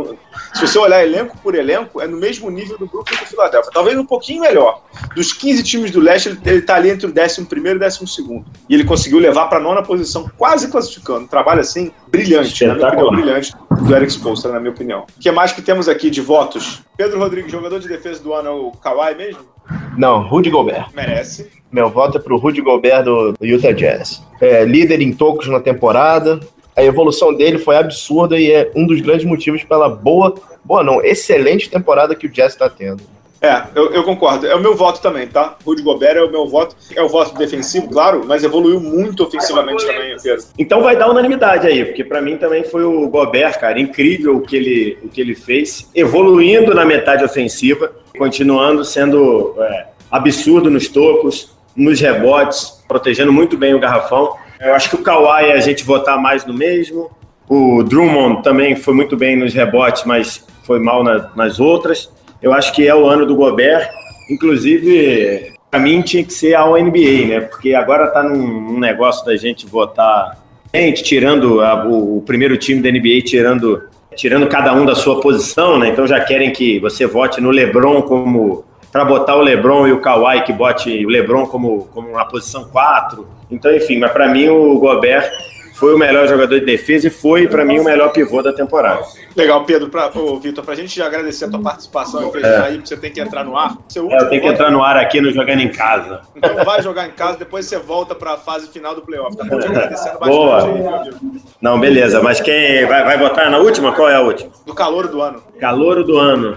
[0.54, 3.72] Se você olhar elenco por elenco, é no mesmo nível do Brooklyn e do Philadelphia.
[3.74, 4.84] Talvez um pouquinho melhor.
[5.16, 8.44] Dos 15 times do leste, ele está ali entre o 11 e o 12.
[8.68, 11.24] E ele conseguiu levar para a nona posição, quase classificando.
[11.24, 15.00] Um trabalho assim, brilhante, na minha opinião, brilhante, do Eric Spolstra, na minha opinião.
[15.16, 16.84] O que mais que temos aqui de votos?
[16.96, 19.53] Pedro Rodrigues, jogador de defesa do ano é o Kawhi mesmo?
[19.96, 20.88] Não, Rudy Gobert.
[20.94, 21.50] Merece.
[21.70, 24.22] Meu voto é pro Rudy Gobert do, do Utah Jazz.
[24.40, 26.40] É, líder em tocos na temporada,
[26.76, 31.02] a evolução dele foi absurda e é um dos grandes motivos pela boa, boa não,
[31.02, 33.02] excelente temporada que o Jazz está tendo.
[33.44, 34.46] É, eu, eu, concordo.
[34.46, 35.56] É o meu voto também, tá?
[35.66, 36.74] Rudy Gobert é o meu voto.
[36.96, 40.44] É o voto defensivo, claro, mas evoluiu muito ofensivamente também, Pedro.
[40.58, 44.40] Então vai dar unanimidade aí, porque para mim também foi o Gobert, cara, incrível o
[44.40, 50.88] que ele, o que ele fez, evoluindo na metade ofensiva, continuando sendo é, absurdo nos
[50.88, 54.36] tocos, nos rebotes, protegendo muito bem o garrafão.
[54.60, 57.10] Eu acho que o Kawhi é a gente votar mais no mesmo.
[57.48, 62.10] O Drummond também foi muito bem nos rebotes, mas foi mal na, nas outras.
[62.40, 63.90] Eu acho que é o ano do Gobert.
[64.30, 67.40] Inclusive, para mim tinha que ser a NBA, né?
[67.40, 70.42] Porque agora tá num, num negócio da gente votar
[70.74, 73.84] gente, tirando a, o, o, primeiro time da NBA, tirando,
[74.16, 75.88] tirando cada um da sua posição, né?
[75.88, 80.00] Então já querem que você vote no LeBron como para botar o LeBron e o
[80.00, 83.26] Kawhi que bote o LeBron como, como na posição 4.
[83.50, 85.28] Então, enfim, mas para mim o Gobert
[85.74, 89.04] foi o melhor jogador de defesa e foi, para mim, o melhor pivô da temporada.
[89.34, 89.88] Legal, Pedro.
[89.90, 92.56] Pra, ô, Vitor, pra gente agradecer a tua participação e é.
[92.58, 93.76] aí, você tem que entrar no ar.
[93.88, 96.20] Seu é, eu tenho que entrar no ar aqui no Jogando em Casa.
[96.36, 99.36] Então vai jogar em casa, depois você volta para a fase final do playoff.
[99.36, 99.56] Tá bom?
[99.56, 101.02] agradecendo bastante Boa.
[101.02, 102.22] aí, Não, beleza.
[102.22, 103.92] Mas quem vai, vai votar na última?
[103.92, 104.52] Qual é a última?
[104.64, 105.42] Do calor do ano.
[105.58, 106.56] Calor do ano.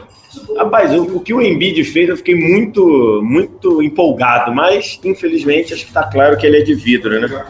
[0.56, 5.84] Rapaz, o, o, que o Embiid fez, eu fiquei muito, muito empolgado, mas infelizmente acho
[5.84, 7.46] que está claro que ele é de vidro, né?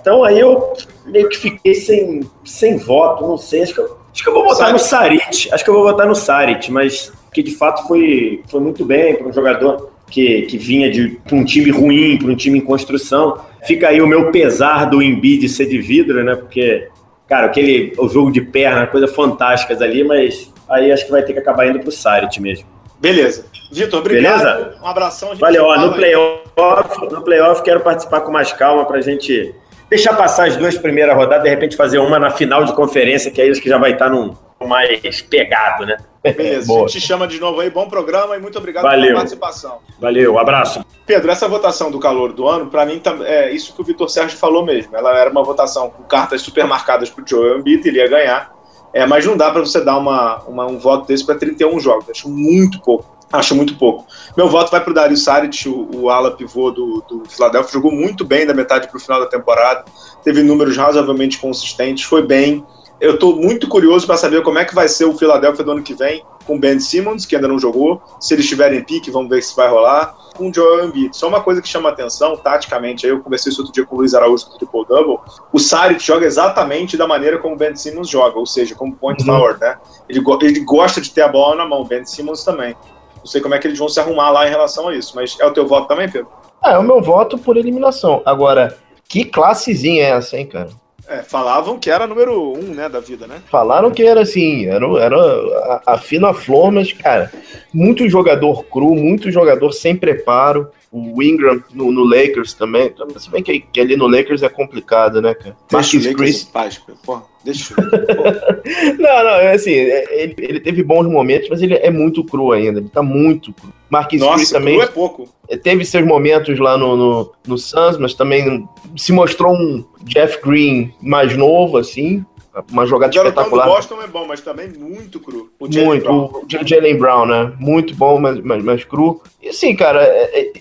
[0.00, 0.72] Então aí eu
[1.06, 4.44] meio que fiquei sem, sem voto, não sei, acho que eu, acho que eu vou
[4.44, 8.42] votar no Sarit, acho que eu vou votar no Sarit, mas que de fato foi,
[8.48, 12.36] foi muito bem para um jogador que, que vinha de um time ruim, para um
[12.36, 13.38] time em construção.
[13.64, 16.36] Fica aí o meu pesar do Embiid ser de vidro, né?
[16.36, 16.88] Porque,
[17.26, 21.32] cara, aquele o jogo de perna, coisa fantásticas ali, mas aí acho que vai ter
[21.32, 22.66] que acabar indo para o site mesmo.
[23.00, 23.46] Beleza.
[23.72, 24.42] Vitor, obrigado.
[24.42, 24.78] Beleza?
[24.82, 25.34] Um abração.
[25.36, 25.64] Valeu.
[25.64, 29.54] Ó, no playoff, no playoff quero participar com mais calma para a gente
[29.92, 33.42] deixar passar as duas primeiras rodadas, de repente fazer uma na final de conferência, que
[33.42, 34.34] é isso que já vai estar num
[34.66, 35.98] mais pegado, né?
[36.22, 36.84] Beleza, Boa.
[36.84, 37.68] a gente te chama de novo aí.
[37.68, 39.08] Bom programa e muito obrigado Valeu.
[39.08, 39.80] pela participação.
[40.00, 40.82] Valeu, abraço.
[41.04, 44.38] Pedro, essa votação do calor do ano, para mim, é isso que o Vitor Sérgio
[44.38, 44.96] falou mesmo.
[44.96, 48.50] Ela era uma votação com cartas super marcadas para o Joel Embiid, ele ia ganhar.
[48.94, 52.08] É, mas não dá para você dar uma, uma, um voto desse para 31 jogos.
[52.08, 53.04] Acho muito pouco.
[53.32, 54.06] Acho muito pouco.
[54.36, 57.72] Meu voto vai para o Dario Saric, o, o ala pivô do, do Philadelphia.
[57.72, 59.84] Jogou muito bem da metade para o final da temporada.
[60.22, 62.04] Teve números razoavelmente consistentes.
[62.04, 62.62] Foi bem.
[63.00, 65.82] Eu estou muito curioso para saber como é que vai ser o Philadelphia do ano
[65.82, 68.00] que vem, com Ben Simmons, que ainda não jogou.
[68.20, 70.14] Se eles tiverem pique, vamos ver se vai rolar.
[70.36, 71.16] Com o Joel Embiid.
[71.16, 73.98] Só uma coisa que chama atenção, taticamente, aí eu conversei isso outro dia com o
[73.98, 75.18] Luiz Araújo do Triple Double.
[75.52, 79.20] O Saric joga exatamente da maneira como o Ben Simmons joga, ou seja, como point
[79.22, 79.26] uhum.
[79.26, 79.76] forward, né?
[80.08, 82.76] Ele, ele gosta de ter a bola na mão, Ben Simmons também.
[83.22, 85.38] Não sei como é que eles vão se arrumar lá em relação a isso, mas
[85.38, 86.28] é o teu voto também, Pedro?
[86.64, 88.20] É, é o meu voto por eliminação.
[88.26, 88.76] Agora,
[89.08, 90.70] que classezinha é essa, hein, cara?
[91.08, 93.42] É, falavam que era número um, né, da vida, né?
[93.50, 97.30] Falaram que era assim, era, era a, a fina flor, mas, cara,
[97.72, 100.70] muito jogador cru, muito jogador sem preparo.
[100.92, 102.92] O Ingram no, no Lakers também.
[103.16, 105.56] Se bem que, que, ali no Lakers é complicado, né, cara?
[105.72, 106.44] Marcus Chris.
[106.44, 107.74] Paz, porra, deixa
[108.98, 112.52] Não, não, é assim, é, ele, ele teve bons momentos, mas ele é muito cru
[112.52, 112.78] ainda.
[112.78, 113.72] Ele tá muito cru.
[113.88, 114.74] Marquis Chris também.
[114.74, 115.28] Cru é pouco.
[115.62, 120.92] Teve seus momentos lá no, no, no Suns, mas também se mostrou um Jeff Green
[121.00, 122.22] mais novo, assim
[122.70, 123.66] uma jogada o espetacular.
[123.66, 125.50] O Boston é bom, mas também muito cru.
[125.58, 126.30] O muito, Brown.
[126.44, 127.52] o Jalen Brown, né?
[127.58, 129.22] Muito bom, mas, mas, mas cru.
[129.40, 130.52] E assim, cara, é, é,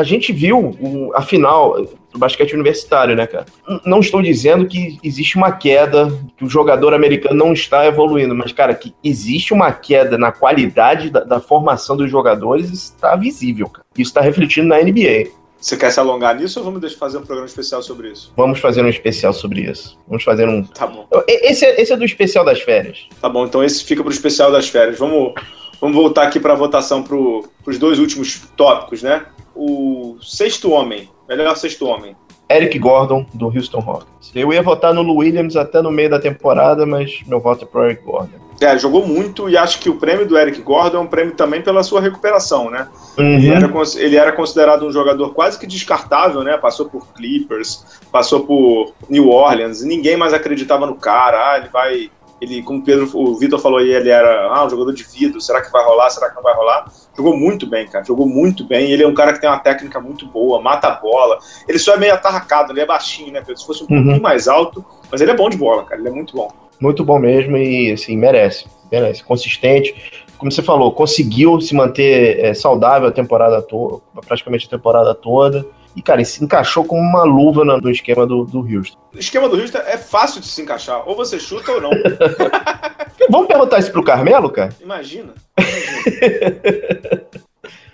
[0.00, 3.44] a gente viu o, a final do basquete universitário, né, cara?
[3.84, 8.50] Não estou dizendo que existe uma queda, que o jogador americano não está evoluindo, mas,
[8.50, 13.84] cara, que existe uma queda na qualidade da, da formação dos jogadores está visível, cara.
[13.94, 15.30] Isso está refletindo na NBA.
[15.60, 18.32] Você quer se alongar nisso ou vamos fazer um programa especial sobre isso?
[18.34, 19.98] Vamos fazer um especial sobre isso.
[20.08, 20.64] Vamos fazer um.
[20.64, 21.06] Tá bom.
[21.28, 23.06] Esse é, esse é do especial das férias.
[23.20, 24.98] Tá bom, então esse fica pro especial das férias.
[24.98, 25.34] Vamos,
[25.78, 29.26] vamos voltar aqui para a votação para os dois últimos tópicos, né?
[29.62, 32.16] O sexto homem, melhor sexto homem.
[32.50, 34.32] Eric Gordon, do Houston Rockets.
[34.34, 37.68] Eu ia votar no Lou Williams até no meio da temporada, mas meu voto é
[37.68, 38.38] pro Eric Gordon.
[38.58, 41.60] É, jogou muito e acho que o prêmio do Eric Gordon é um prêmio também
[41.60, 42.88] pela sua recuperação, né?
[43.18, 43.34] Uhum.
[43.34, 46.56] Ele, era, ele, era, considerado um jogador quase que descartável, né?
[46.56, 51.52] Passou por Clippers, passou por New Orleans, e ninguém mais acreditava no cara.
[51.52, 54.70] Ah, ele vai ele, como o Pedro, o Vitor falou aí, ele era ah, um
[54.70, 56.90] jogador de vidro, será que vai rolar, será que não vai rolar?
[57.16, 58.90] Jogou muito bem, cara, jogou muito bem.
[58.90, 61.38] Ele é um cara que tem uma técnica muito boa, mata a bola.
[61.68, 63.58] Ele só é meio atarracado, ele é baixinho, né, Pedro?
[63.58, 64.02] Se fosse um uhum.
[64.02, 66.50] pouquinho mais alto, mas ele é bom de bola, cara, ele é muito bom.
[66.80, 69.22] Muito bom mesmo e, assim, merece, merece.
[69.22, 70.24] Consistente.
[70.38, 75.66] Como você falou, conseguiu se manter é, saudável a temporada toda, praticamente a temporada toda
[75.96, 78.98] e, cara, ele se encaixou como uma luva no, no esquema do, do Houston.
[79.14, 81.08] O esquema do Houston é fácil de se encaixar.
[81.08, 81.90] Ou você chuta ou não.
[83.28, 84.74] Vamos perguntar isso pro Carmelo, cara?
[84.80, 85.34] Imagina.
[85.58, 87.30] Imagina.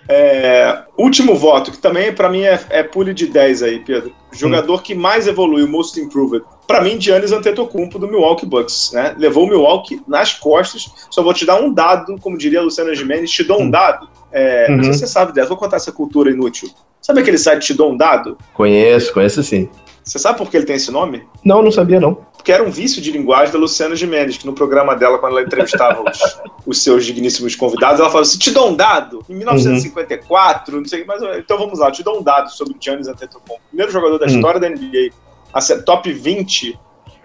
[0.09, 4.13] É, último voto, que também para mim é, é pule de 10 aí, Pedro.
[4.31, 4.81] Jogador hum.
[4.81, 6.45] que mais evoluiu, most improved.
[6.65, 9.15] Para mim, Giannis Antetokounmpo do Milwaukee Bucks, né?
[9.17, 10.89] Levou o Milwaukee nas costas.
[11.11, 13.69] Só vou te dar um dado, como diria a Luciana Gimenez, te dou um hum.
[13.69, 14.07] dado.
[14.31, 14.77] É, uhum.
[14.77, 16.69] Não sei se você sabe dessa, vou contar essa cultura inútil.
[17.07, 18.37] Sabe aquele site Te Dou um Dado?
[18.53, 19.69] Conheço, conheço sim.
[20.03, 21.23] Você sabe por que ele tem esse nome?
[21.41, 22.15] Não, não sabia não.
[22.35, 25.47] Porque era um vício de linguagem da Luciana Gimenez, que no programa dela, quando ela
[25.47, 30.73] entrevistava os, os seus digníssimos convidados, ela falou assim, te dou um dado, em 1954,
[30.73, 30.81] uhum.
[30.81, 33.63] não sei, mas então vamos lá, te dou um dado sobre o Giannis Antetokounmpo.
[33.69, 34.35] Primeiro jogador da uhum.
[34.35, 35.11] história da NBA
[35.53, 36.77] a ser top 20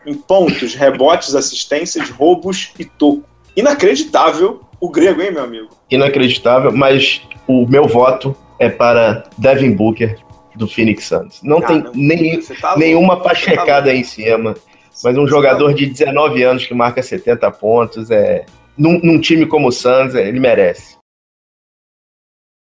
[0.07, 3.25] em pontos, rebotes, assistências, roubos e toco.
[3.57, 5.71] Inacreditável o grego, hein, meu amigo?
[5.91, 10.19] Inacreditável, mas o meu voto é para Devin Booker
[10.55, 11.43] do Phoenix Suns.
[11.43, 14.55] Não ah, tem não, nem, tá nenhuma louco, pachecada tá aí em cima.
[15.03, 18.45] Mas um jogador de 19 anos que marca 70 pontos, é
[18.77, 20.97] num, num time como o Suns, ele merece.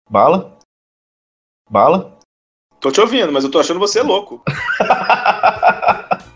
[0.08, 0.56] Bala?
[1.70, 2.16] Bala?
[2.80, 4.42] Tô te ouvindo, mas eu tô achando você louco.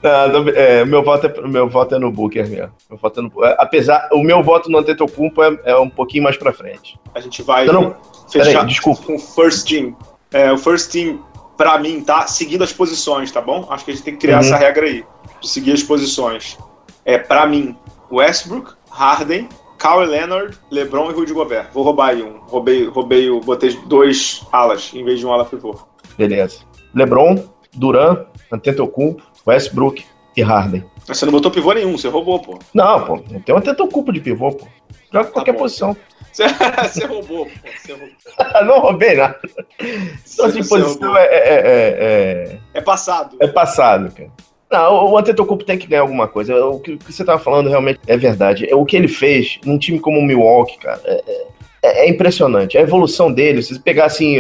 [0.03, 2.73] Não, é, meu, voto é, meu voto é no Booker mesmo.
[2.89, 6.25] Meu voto é no, é, apesar, o meu voto no Antetokounmpo é, é um pouquinho
[6.25, 6.99] mais pra frente.
[7.15, 7.95] A gente vai não,
[8.31, 9.97] fechar com o first team.
[10.33, 11.23] É, o first team,
[11.57, 13.67] pra mim, tá seguindo as posições, tá bom?
[13.71, 14.41] Acho que a gente tem que criar uhum.
[14.41, 15.05] essa regra aí,
[15.41, 16.57] de seguir as posições.
[17.05, 17.77] É, pra mim,
[18.11, 21.69] Westbrook, Harden, Kawhi Leonard, LeBron e Rudy Gobert.
[21.73, 22.39] Vou roubar aí um.
[22.41, 25.75] Roubei, roubei, botei dois alas em vez de um ala pivô.
[26.19, 26.61] Beleza.
[26.95, 27.43] LeBron,
[27.75, 30.05] Duran, Antetokounmpo, Westbrook
[30.37, 30.85] e Harden.
[31.07, 32.59] Você não botou pivô nenhum, você roubou, pô.
[32.75, 34.67] Não, pô, não tem um Antetokounmpo de pivô, pô.
[35.13, 35.97] Joga tá qualquer bom, posição.
[36.89, 37.69] Você, roubou, pô.
[37.79, 38.65] Você roubou.
[38.65, 39.39] não roubei nada.
[40.25, 43.37] Só de posição é, é, é, é, passado.
[43.41, 44.31] É passado, cara.
[44.71, 46.65] Não, o Antetokounmpo tem que ganhar alguma coisa.
[46.65, 48.71] O que, o que você tava falando realmente é verdade.
[48.71, 51.01] É o que ele fez num time como o Milwaukee, cara.
[51.05, 51.49] É,
[51.83, 52.79] é, é impressionante.
[52.79, 54.37] A evolução dele, se você pegar assim,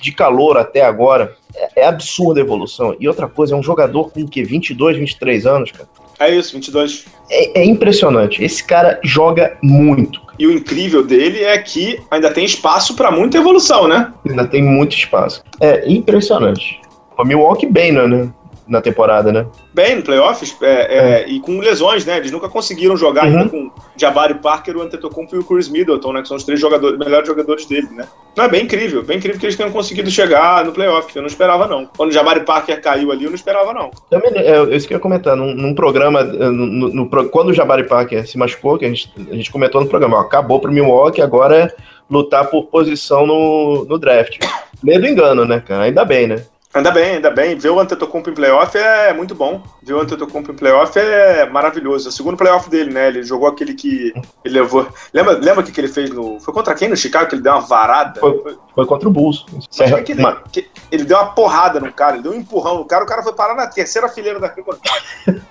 [0.00, 2.94] de calor até agora, é, é absurda a evolução.
[3.00, 4.42] E outra coisa, é um jogador com o quê?
[4.42, 5.88] 22, 23 anos, cara?
[6.18, 7.04] É isso, 22.
[7.30, 8.42] É, é impressionante.
[8.42, 10.20] Esse cara joga muito.
[10.38, 14.12] E o incrível dele é que ainda tem espaço para muita evolução, né?
[14.28, 15.42] Ainda tem muito espaço.
[15.60, 16.80] É impressionante.
[17.16, 18.28] O Milwaukee bem, né?
[18.68, 19.46] Na temporada, né?
[19.72, 22.18] Bem, no playoffs, é, é, e com lesões, né?
[22.18, 23.38] Eles nunca conseguiram jogar Uhum.
[23.38, 26.22] ainda com Jabari Parker, o Antetokounmpo e o Chris Middleton, né?
[26.22, 28.06] Que são os três jogadores, melhores jogadores dele, né?
[28.36, 31.14] Não, é bem incrível, bem incrível que eles tenham conseguido chegar no playoff.
[31.16, 31.86] Eu não esperava, não.
[31.96, 33.90] Quando o Jabari Parker caiu ali, eu não esperava, não.
[34.10, 37.54] Também, é, isso que eu ia comentar, num, num programa, é, no, no- quando o
[37.54, 40.70] Jabari Parker se machucou, que a gente, a gente comentou no programa, ó, acabou pro
[40.70, 41.74] Milwaukee, agora é
[42.10, 44.38] lutar por posição no, no draft.
[44.82, 45.84] Medo engano, né, cara?
[45.84, 46.42] Ainda bem, né?
[46.74, 47.56] Ainda bem, ainda bem.
[47.56, 49.62] Ver o Antetokounmpo em playoff é muito bom.
[49.82, 52.08] Ver o Antetokounmpo em playoff é maravilhoso.
[52.08, 53.08] É o segundo playoff dele, né?
[53.08, 54.12] Ele jogou aquele que
[54.44, 54.86] ele levou...
[55.14, 56.38] Lembra, lembra o que, que ele fez no...
[56.40, 57.28] Foi contra quem no Chicago?
[57.28, 58.20] Que ele deu uma varada?
[58.20, 58.58] Foi.
[58.74, 59.46] Foi contra o Bulls.
[59.70, 62.84] Foi que ele, que ele deu uma porrada no cara, ele deu um empurrão no
[62.84, 65.02] cara, o cara foi parar na terceira fileira da arquibancada.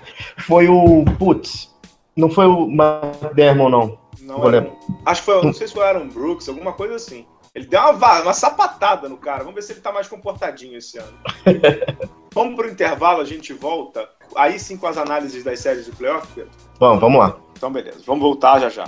[0.46, 1.04] foi o.
[1.18, 1.74] Putz,
[2.16, 3.98] não foi o McDermott, não.
[4.22, 4.70] Não, Vou era-
[5.06, 7.26] acho que foi, não sei se foi o Aaron Brooks, alguma coisa assim.
[7.54, 9.38] Ele deu uma, uma sapatada no cara.
[9.38, 11.18] Vamos ver se ele tá mais comportadinho esse ano.
[12.32, 14.08] Vamos pro intervalo, a gente volta.
[14.36, 16.50] Aí sim com as análises das séries do playoff, Pedro.
[16.78, 17.36] Vamos, vamos lá.
[17.56, 18.02] Então, beleza.
[18.06, 18.86] Vamos voltar já já.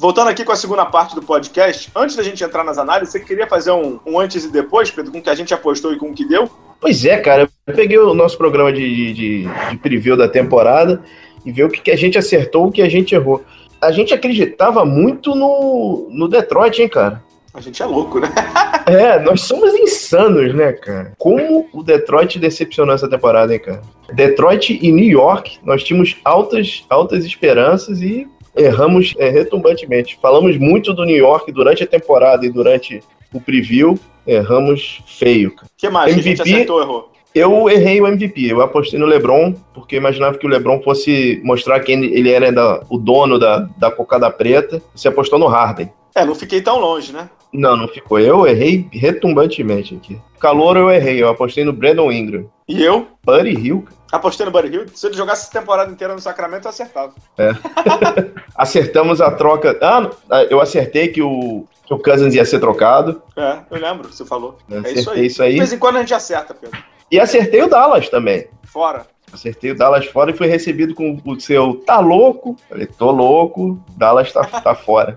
[0.00, 3.20] Voltando aqui com a segunda parte do podcast, antes da gente entrar nas análises, você
[3.20, 5.98] queria fazer um, um antes e depois, Pedro, com o que a gente apostou e
[5.98, 6.48] com o que deu?
[6.80, 7.50] Pois é, cara.
[7.66, 11.02] Eu peguei o nosso programa de, de, de preview da temporada
[11.44, 13.44] e ver o que, que a gente acertou, o que a gente errou.
[13.78, 17.22] A gente acreditava muito no, no Detroit, hein, cara?
[17.52, 18.28] A gente é louco, né?
[18.86, 21.12] É, nós somos insanos, né, cara?
[21.16, 23.82] Como o Detroit decepcionou essa temporada, hein, cara?
[24.12, 30.18] Detroit e New York, nós tínhamos altas, altas esperanças e erramos é, retumbantemente.
[30.20, 35.50] Falamos muito do New York durante a temporada e durante o preview, erramos feio.
[35.50, 36.12] O que mais?
[36.14, 36.54] que a gente MVP?
[36.56, 37.12] acertou ou errou?
[37.32, 41.78] Eu errei o MVP, eu apostei no LeBron, porque imaginava que o LeBron fosse mostrar
[41.78, 44.82] que ele ele era da- o dono da, da cocada preta.
[44.92, 45.92] Você apostou no Harden.
[46.12, 47.30] É, não fiquei tão longe, né?
[47.52, 48.18] Não, não ficou.
[48.18, 50.18] Eu errei retumbantemente aqui.
[50.40, 52.46] Calor eu errei, eu apostei no Brandon Ingram.
[52.68, 53.99] E eu Buddy Hill, cara.
[54.10, 54.86] Apostei no Buddy Hill.
[54.94, 57.12] Se ele jogasse a temporada inteira no Sacramento, eu acertava.
[58.54, 59.78] acertamos a troca.
[59.80, 63.22] Ah, ah, eu acertei que o, que o Cousins ia ser trocado.
[63.36, 64.58] É, eu lembro, você falou.
[64.68, 65.26] Eu É isso aí.
[65.26, 65.52] isso aí.
[65.52, 66.78] De vez em quando a gente acerta, Pedro.
[67.10, 68.48] E acertei o Dallas também.
[68.64, 69.06] Fora.
[69.32, 72.56] Acertei o Dallas fora e fui recebido com o seu tá louco.
[72.68, 75.16] Falei, tô louco, Dallas tá, tá fora.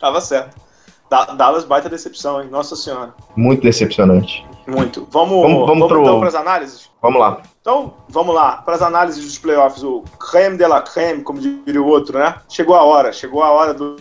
[0.00, 0.56] Tava certo.
[1.10, 2.48] Da- Dallas baita decepção, hein?
[2.50, 3.14] Nossa senhora.
[3.36, 4.44] Muito decepcionante.
[4.66, 5.06] Muito.
[5.10, 6.90] Vamos, Vamos- vamos, vamos pro- então para as análises?
[7.02, 7.42] Vamos lá.
[7.60, 11.80] Então, vamos lá, para as análises dos playoffs, o creme de la creme, como diria
[11.82, 12.34] o outro, né?
[12.48, 13.96] Chegou a hora, chegou a hora do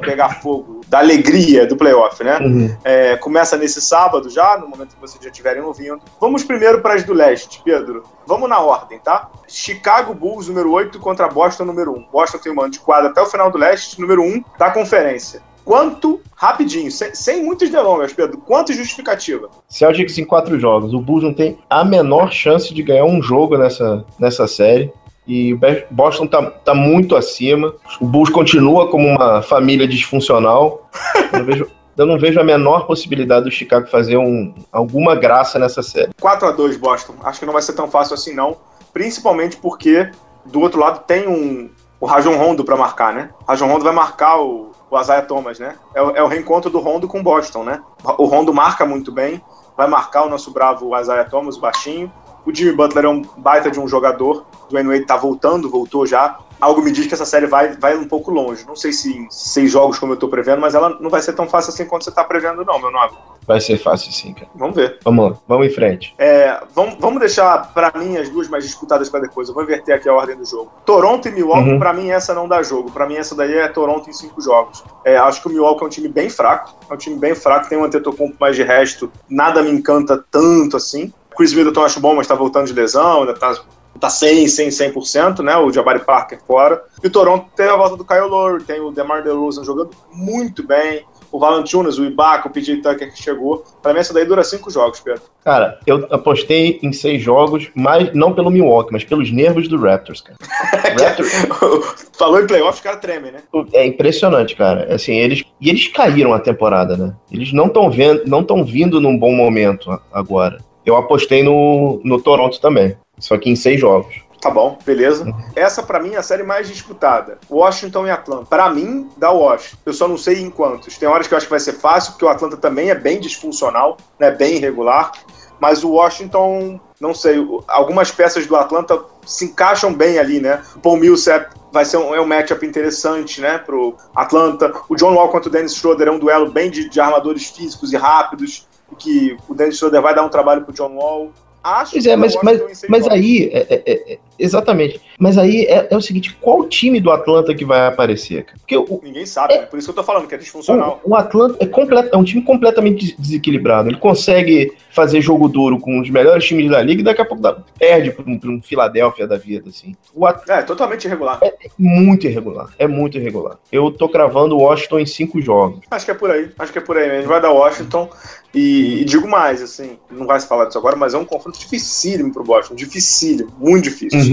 [0.00, 2.38] pegar fogo, da alegria do playoff, né?
[2.38, 2.76] Uhum.
[2.82, 6.00] É, começa nesse sábado já, no momento que vocês já estiverem ouvindo.
[6.20, 8.02] Vamos primeiro para as do leste, Pedro.
[8.26, 9.28] Vamos na ordem, tá?
[9.46, 12.06] Chicago Bulls, número 8, contra Boston, número 1.
[12.10, 15.42] Boston tem um mano de quadra até o final do leste, número 1 da conferência.
[15.66, 19.50] Quanto, rapidinho, sem, sem muitas delongas, Pedro, quanto justificativa?
[19.68, 20.94] Celtics em quatro jogos.
[20.94, 24.92] O Bulls não tem a menor chance de ganhar um jogo nessa, nessa série.
[25.26, 27.74] E o Boston tá, tá muito acima.
[28.00, 30.88] O Bulls continua como uma família disfuncional.
[31.32, 35.58] Eu não vejo, eu não vejo a menor possibilidade do Chicago fazer um, alguma graça
[35.58, 36.12] nessa série.
[36.20, 37.16] 4 a 2 Boston.
[37.24, 38.56] Acho que não vai ser tão fácil assim, não.
[38.92, 40.12] Principalmente porque
[40.44, 43.30] do outro lado tem um o Rajon Rondo para marcar, né?
[43.40, 45.76] O Rajon Rondo vai marcar o, o Isaiah Thomas, né?
[45.94, 47.82] É, o- é o reencontro do Rondo com Boston, né?
[48.18, 49.42] O Rondo marca muito bem,
[49.76, 52.10] vai marcar o nosso bravo Isaiah Thomas, baixinho.
[52.44, 54.44] O Jimmy Butler é um baita de um jogador.
[54.64, 56.38] O Dwayne Wade tá voltando, voltou já.
[56.60, 58.64] algo me diz que essa série vai, vai um pouco longe.
[58.66, 61.34] Não sei se em seis jogos, como eu tô prevendo, mas ela não vai ser
[61.34, 63.12] tão fácil assim quanto você tá prevendo, não, meu nome.
[63.46, 64.48] Vai ser fácil sim, cara.
[64.54, 64.98] Vamos ver.
[65.04, 66.14] Vamos lá, vamos em frente.
[66.18, 69.48] É, vamos, vamos deixar, pra mim, as duas mais disputadas pra depois.
[69.48, 70.72] Eu vou inverter aqui a ordem do jogo.
[70.84, 71.78] Toronto e Milwaukee, Uhum.
[71.78, 72.90] pra mim, essa não dá jogo.
[72.90, 74.82] Pra mim, essa daí é Toronto em cinco jogos.
[75.04, 76.74] É, acho que o Milwaukee é um time bem fraco.
[76.90, 80.76] É um time bem fraco, tem um Antetokounmpo, mas de resto, nada me encanta tanto
[80.76, 81.12] assim.
[81.36, 83.54] Chris Middleton eu acho bom, mas tá voltando de lesão, ainda tá
[83.98, 85.56] tá 100, 100, 100%, né?
[85.56, 86.84] O Jabari Parker fora.
[87.02, 90.62] E o Toronto tem a volta do Kyle Lowry, tem o DeMar DeRozan jogando muito
[90.66, 91.02] bem.
[91.30, 93.64] O Valanciunas, o Ibaka, o PJ Tucker que chegou.
[93.82, 95.22] Pra mim essa daí dura cinco jogos, Pedro.
[95.44, 100.20] Cara, eu apostei em seis jogos, mas não pelo Milwaukee, mas pelos nervos do Raptors,
[100.20, 100.36] cara.
[101.00, 101.32] Raptors
[102.16, 103.40] Falou em playoff, os caras tremem, né?
[103.72, 104.92] é impressionante, cara.
[104.94, 107.14] Assim, eles e eles caíram a temporada, né?
[107.30, 110.58] Eles não estão vendo, não estão vindo num bom momento agora.
[110.84, 114.25] Eu apostei no, no Toronto também, só que em seis jogos.
[114.40, 115.26] Tá bom, beleza.
[115.54, 117.38] Essa pra mim é a série mais disputada.
[117.50, 118.46] Washington e Atlanta.
[118.46, 119.78] Pra mim, dá Washington.
[119.84, 120.98] Eu só não sei em quantos.
[120.98, 123.18] Tem horas que eu acho que vai ser fácil, porque o Atlanta também é bem
[123.18, 124.30] disfuncional, né?
[124.30, 125.12] Bem irregular.
[125.58, 130.62] Mas o Washington, não sei, algumas peças do Atlanta se encaixam bem ali, né?
[130.76, 133.58] O Paul Millsap vai ser um, é um matchup interessante, né?
[133.58, 134.72] Pro Atlanta.
[134.88, 137.92] O John Wall contra o Dennis Schroeder é um duelo bem de, de armadores físicos
[137.92, 138.66] e rápidos.
[138.98, 141.32] Que o Dennis Schroeder vai dar um trabalho pro John Wall.
[141.66, 145.00] Acho Pois é, mas, mas, mas aí, é- é- é- é- exatamente.
[145.18, 148.44] Mas aí é, é o seguinte: qual time do Atlanta que vai aparecer?
[148.44, 148.58] cara?
[148.58, 149.62] Porque o, Ninguém sabe, né?
[149.66, 151.00] Por isso que eu tô falando, que é disfuncional.
[151.04, 153.88] o, o Atlanta é, complet, é um time completamente des- desequilibrado.
[153.88, 157.42] Ele consegue fazer jogo duro com os melhores times da liga e daqui a pouco
[157.42, 159.68] dá- perde para um, pra um Philadelphia da vida.
[159.68, 159.94] Assim.
[160.14, 161.38] O Atlanta É, totalmente irregular.
[161.42, 162.68] é muito irregular.
[162.78, 163.58] É muito irregular.
[163.70, 165.80] Eu tô cravando o Washington em cinco jogos.
[165.90, 166.50] Acho que é por aí.
[166.58, 167.28] Acho que é por aí mesmo.
[167.28, 168.08] Vai dar Washington.
[168.54, 171.58] E, e digo mais, assim, não vai se falar disso agora, mas é um confronto
[171.58, 172.74] dificílimo pro Washington.
[172.74, 174.18] Dificílimo, muito difícil.
[174.18, 174.25] Uhum.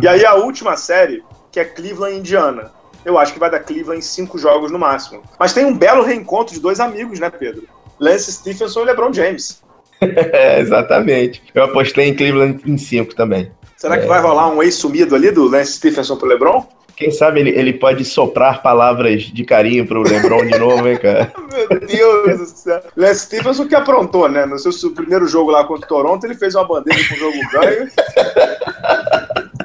[0.00, 1.22] E aí a última série,
[1.52, 2.70] que é Cleveland Indiana.
[3.04, 5.22] Eu acho que vai dar Cleveland em cinco jogos no máximo.
[5.38, 7.62] Mas tem um belo reencontro de dois amigos, né, Pedro?
[7.98, 9.62] Lance Stephenson e LeBron James.
[10.02, 11.42] É, exatamente.
[11.54, 13.52] Eu apostei em Cleveland em cinco também.
[13.76, 14.08] Será que É.
[14.08, 16.66] vai rolar um ex-sumido ali do Lance Stephenson pro LeBron?
[17.00, 21.32] Quem sabe ele, ele pode soprar palavras de carinho pro LeBron de novo, hein, cara?
[21.90, 22.82] Meu Deus do céu.
[22.94, 24.44] Lance Stephenson que aprontou, né?
[24.44, 27.38] No seu primeiro jogo lá contra o Toronto, ele fez uma bandeira com o jogo
[27.52, 27.88] ganho.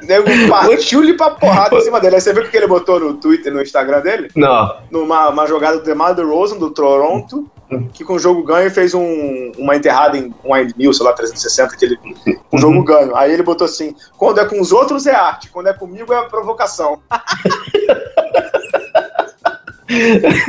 [0.08, 2.14] Nego partiu-lhe pra porrada em cima dele.
[2.14, 4.30] Aí você viu o que ele botou no Twitter, no Instagram dele?
[4.34, 4.74] Não.
[4.90, 7.50] Numa uma jogada do DeMar DeRozan, do Toronto,
[7.92, 11.12] que com o jogo ganho fez um, uma enterrada em um Wind Mill, sei lá,
[11.12, 11.98] 360, que ele,
[12.52, 13.14] um jogo ganho.
[13.16, 16.28] Aí ele botou assim, quando é com os outros é arte, quando é comigo é
[16.28, 17.00] provocação.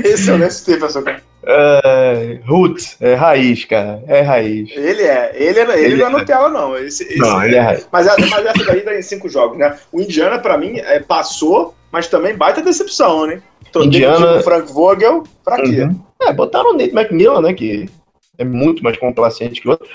[0.03, 1.21] Esse é o Lance Stephenson, cara.
[1.49, 4.03] É, roots, é raiz, cara.
[4.07, 4.69] É raiz.
[4.75, 5.31] Ele é.
[5.35, 6.11] Ele, é- ele, Ele não é é.
[6.11, 6.77] Nutella, não.
[6.77, 7.87] Esse, esse- Não, ele é raiz.
[7.91, 9.77] mas, mas essa daí dá em cinco jogos, né?
[9.91, 13.41] O Indiana, pra mim, é, passou, mas também baita decepção, né?
[13.71, 15.83] Tô Indiana- o Frank Vogel, pra quê?
[15.83, 16.01] Uhum.
[16.21, 17.89] É, botaram o Nate McMillan, né, que
[18.37, 19.87] é muito mais complacente que o outro.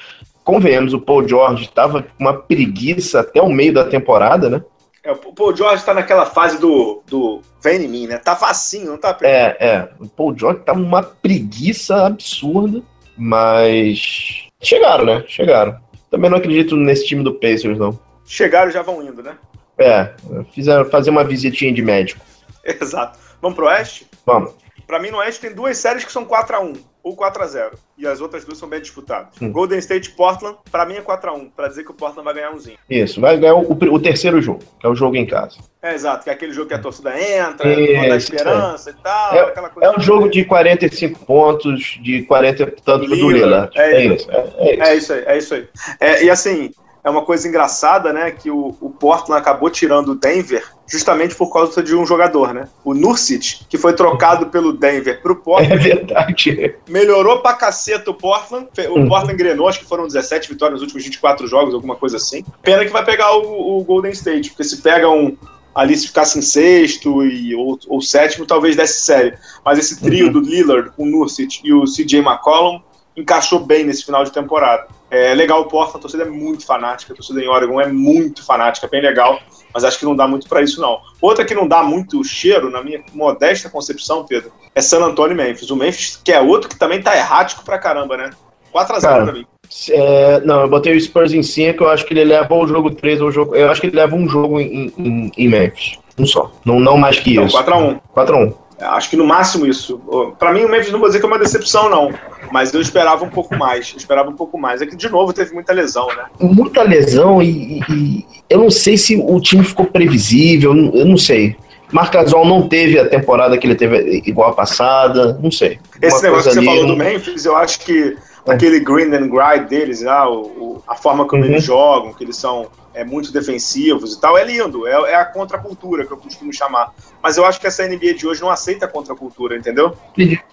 [0.44, 4.62] Convenhamos, o Paul George tava com uma preguiça até o meio da temporada, né?
[5.04, 8.18] É, o Paul George tá naquela fase do, do vem em mim, né?
[8.18, 9.16] Tá facinho, não tá?
[9.22, 9.88] É, é.
[10.00, 12.82] O Paul George tá uma preguiça absurda,
[13.16, 15.24] mas chegaram, né?
[15.26, 15.76] Chegaram.
[16.10, 17.98] Também não acredito nesse time do Pacers, não.
[18.24, 19.36] Chegaram e já vão indo, né?
[19.78, 20.10] É,
[20.52, 22.20] fizeram fazer uma visitinha de médico.
[22.64, 23.18] Exato.
[23.40, 24.06] Vamos pro Oeste?
[24.24, 24.52] Vamos.
[24.86, 27.72] Pra mim, no Oeste tem duas séries que são 4x1 ou 4x0.
[27.98, 29.34] E as outras duas são bem disputadas.
[29.40, 29.50] Hum.
[29.50, 32.78] Golden State Portland, pra mim é 4x1, pra dizer que o Portland vai ganhar umzinho.
[32.88, 35.58] Isso, vai ganhar o, o terceiro jogo, que é o jogo em casa.
[35.82, 39.68] É, exato, que é aquele jogo que a torcida entra, a esperança e tal, aquela
[39.68, 39.90] coisa.
[39.90, 43.76] É um jogo de 45 pontos, de 40 e tantos do Lillard.
[43.76, 44.82] é É, isso, é, é isso.
[44.82, 45.68] É isso aí, é isso aí.
[45.98, 46.70] É, e assim,
[47.04, 51.52] é uma coisa engraçada, né, que o, o Portland acabou tirando o Denver justamente por
[51.52, 52.68] causa de um jogador, né?
[52.84, 56.74] O Nurkic, que foi trocado pelo Denver pro É Portland, verdade.
[56.88, 58.68] melhorou pra caceta o Portland.
[58.90, 59.08] O Uhum.
[59.08, 62.44] Portland engrenou, acho que foram 17 vitórias nos últimos 24 jogos, alguma coisa assim.
[62.62, 65.36] Pena que vai pegar o, o Golden State, porque se pega um.
[65.74, 69.34] Ali, se ficasse em sexto e, ou, ou sétimo, talvez desse série.
[69.64, 70.32] Mas esse trio Uhum.
[70.32, 72.80] do Lillard, com o Nurkic e o CJ McCollum
[73.16, 74.86] encaixou bem nesse final de temporada.
[75.12, 78.42] É legal o Portland, a torcida é muito fanática, a torcida em Oregon é muito
[78.42, 79.38] fanática, bem legal,
[79.72, 81.00] mas acho que não dá muito pra isso não.
[81.20, 85.36] Outra que não dá muito cheiro, na minha modesta concepção, Pedro, é San Antonio e
[85.36, 85.70] Memphis.
[85.70, 88.30] O Memphis, que é outro que também tá errático pra caramba, né?
[88.74, 89.46] 4x0 Cara, pra mim.
[89.90, 92.90] É, não, eu botei o Spurs em 5, eu acho que ele leva o jogo
[92.90, 93.54] 3 ou o jogo.
[93.54, 95.98] Eu acho que ele leva um jogo em, em, em Memphis.
[96.18, 96.50] Um só.
[96.64, 97.62] Não, não mais que Então, isso.
[97.62, 98.00] 4x1.
[98.16, 98.54] 4x1.
[98.82, 100.00] Acho que no máximo isso.
[100.38, 102.12] Pra mim, o Memphis não vou dizer que é uma decepção, não.
[102.50, 103.94] Mas eu esperava um pouco mais.
[103.96, 104.82] Esperava um pouco mais.
[104.82, 106.24] É que, de novo, teve muita lesão, né?
[106.40, 111.16] Muita lesão e, e- eu não sei se o time ficou previsível, eu não- não
[111.16, 111.56] sei.
[111.90, 115.78] Marcasol não teve a temporada que ele teve igual a passada, não sei.
[116.00, 118.16] Esse negócio que você ali, falou do não- Memphis, eu acho que
[118.46, 118.52] É.
[118.52, 121.50] aquele green and grind deles, lá, o, o- a forma como Uhum.
[121.50, 124.86] eles jogam, que eles são é, muito defensivos e tal, é lindo.
[124.86, 126.92] É, é a contracultura que eu costumo chamar.
[127.22, 129.96] Mas eu acho que essa NBA de hoje não aceita a contracultura, entendeu?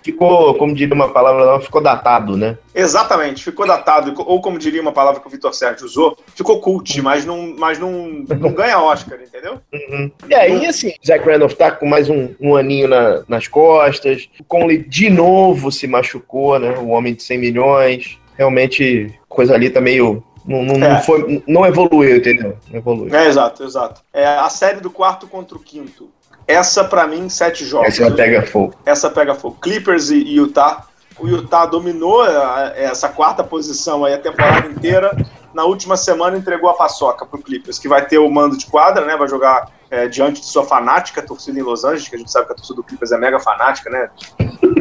[0.04, 2.58] ficou, como diria uma palavra, ficou datado, né?
[2.74, 7.02] Exatamente, ficou datado, ou como diria uma palavra que o Vitor Sérgio usou, ficou cult,
[7.02, 9.60] mas não, mas não, não ganha Oscar, entendeu?
[9.74, 10.12] Uhum.
[10.28, 14.30] E aí, assim, Zach Randolph tá com mais um, um aninho na- nas costas.
[14.40, 16.78] O Conley de novo se machucou, né?
[16.78, 18.18] O homem de 100 milhões.
[18.38, 20.24] Realmente, coisa ali tá meio.
[20.46, 20.94] Não, não, É.
[20.94, 22.58] não foi, não evoluiu, entendeu?
[22.70, 23.14] Não evoluiu.
[23.16, 24.02] É, exato, exato.
[24.14, 26.10] É a série do quarto contra o quinto.
[26.48, 27.90] Essa, pra mim, sete jogos.
[28.00, 28.74] Essa pega fogo.
[28.86, 29.58] essa pega fogo.
[29.62, 30.86] Clippers e, e Utah.
[31.20, 35.16] O Utah dominou a- essa quarta posição aí a temporada inteira.
[35.54, 39.06] Na última semana entregou a paçoca pro Clippers, que vai ter o mando de quadra,
[39.06, 39.18] né?
[39.18, 42.46] Vai jogar é, diante de sua fanática torcida em Los Angeles, que a gente sabe
[42.46, 44.10] que a torcida do Clippers é mega fanática, né?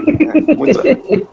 [0.09, 1.29] É, muito,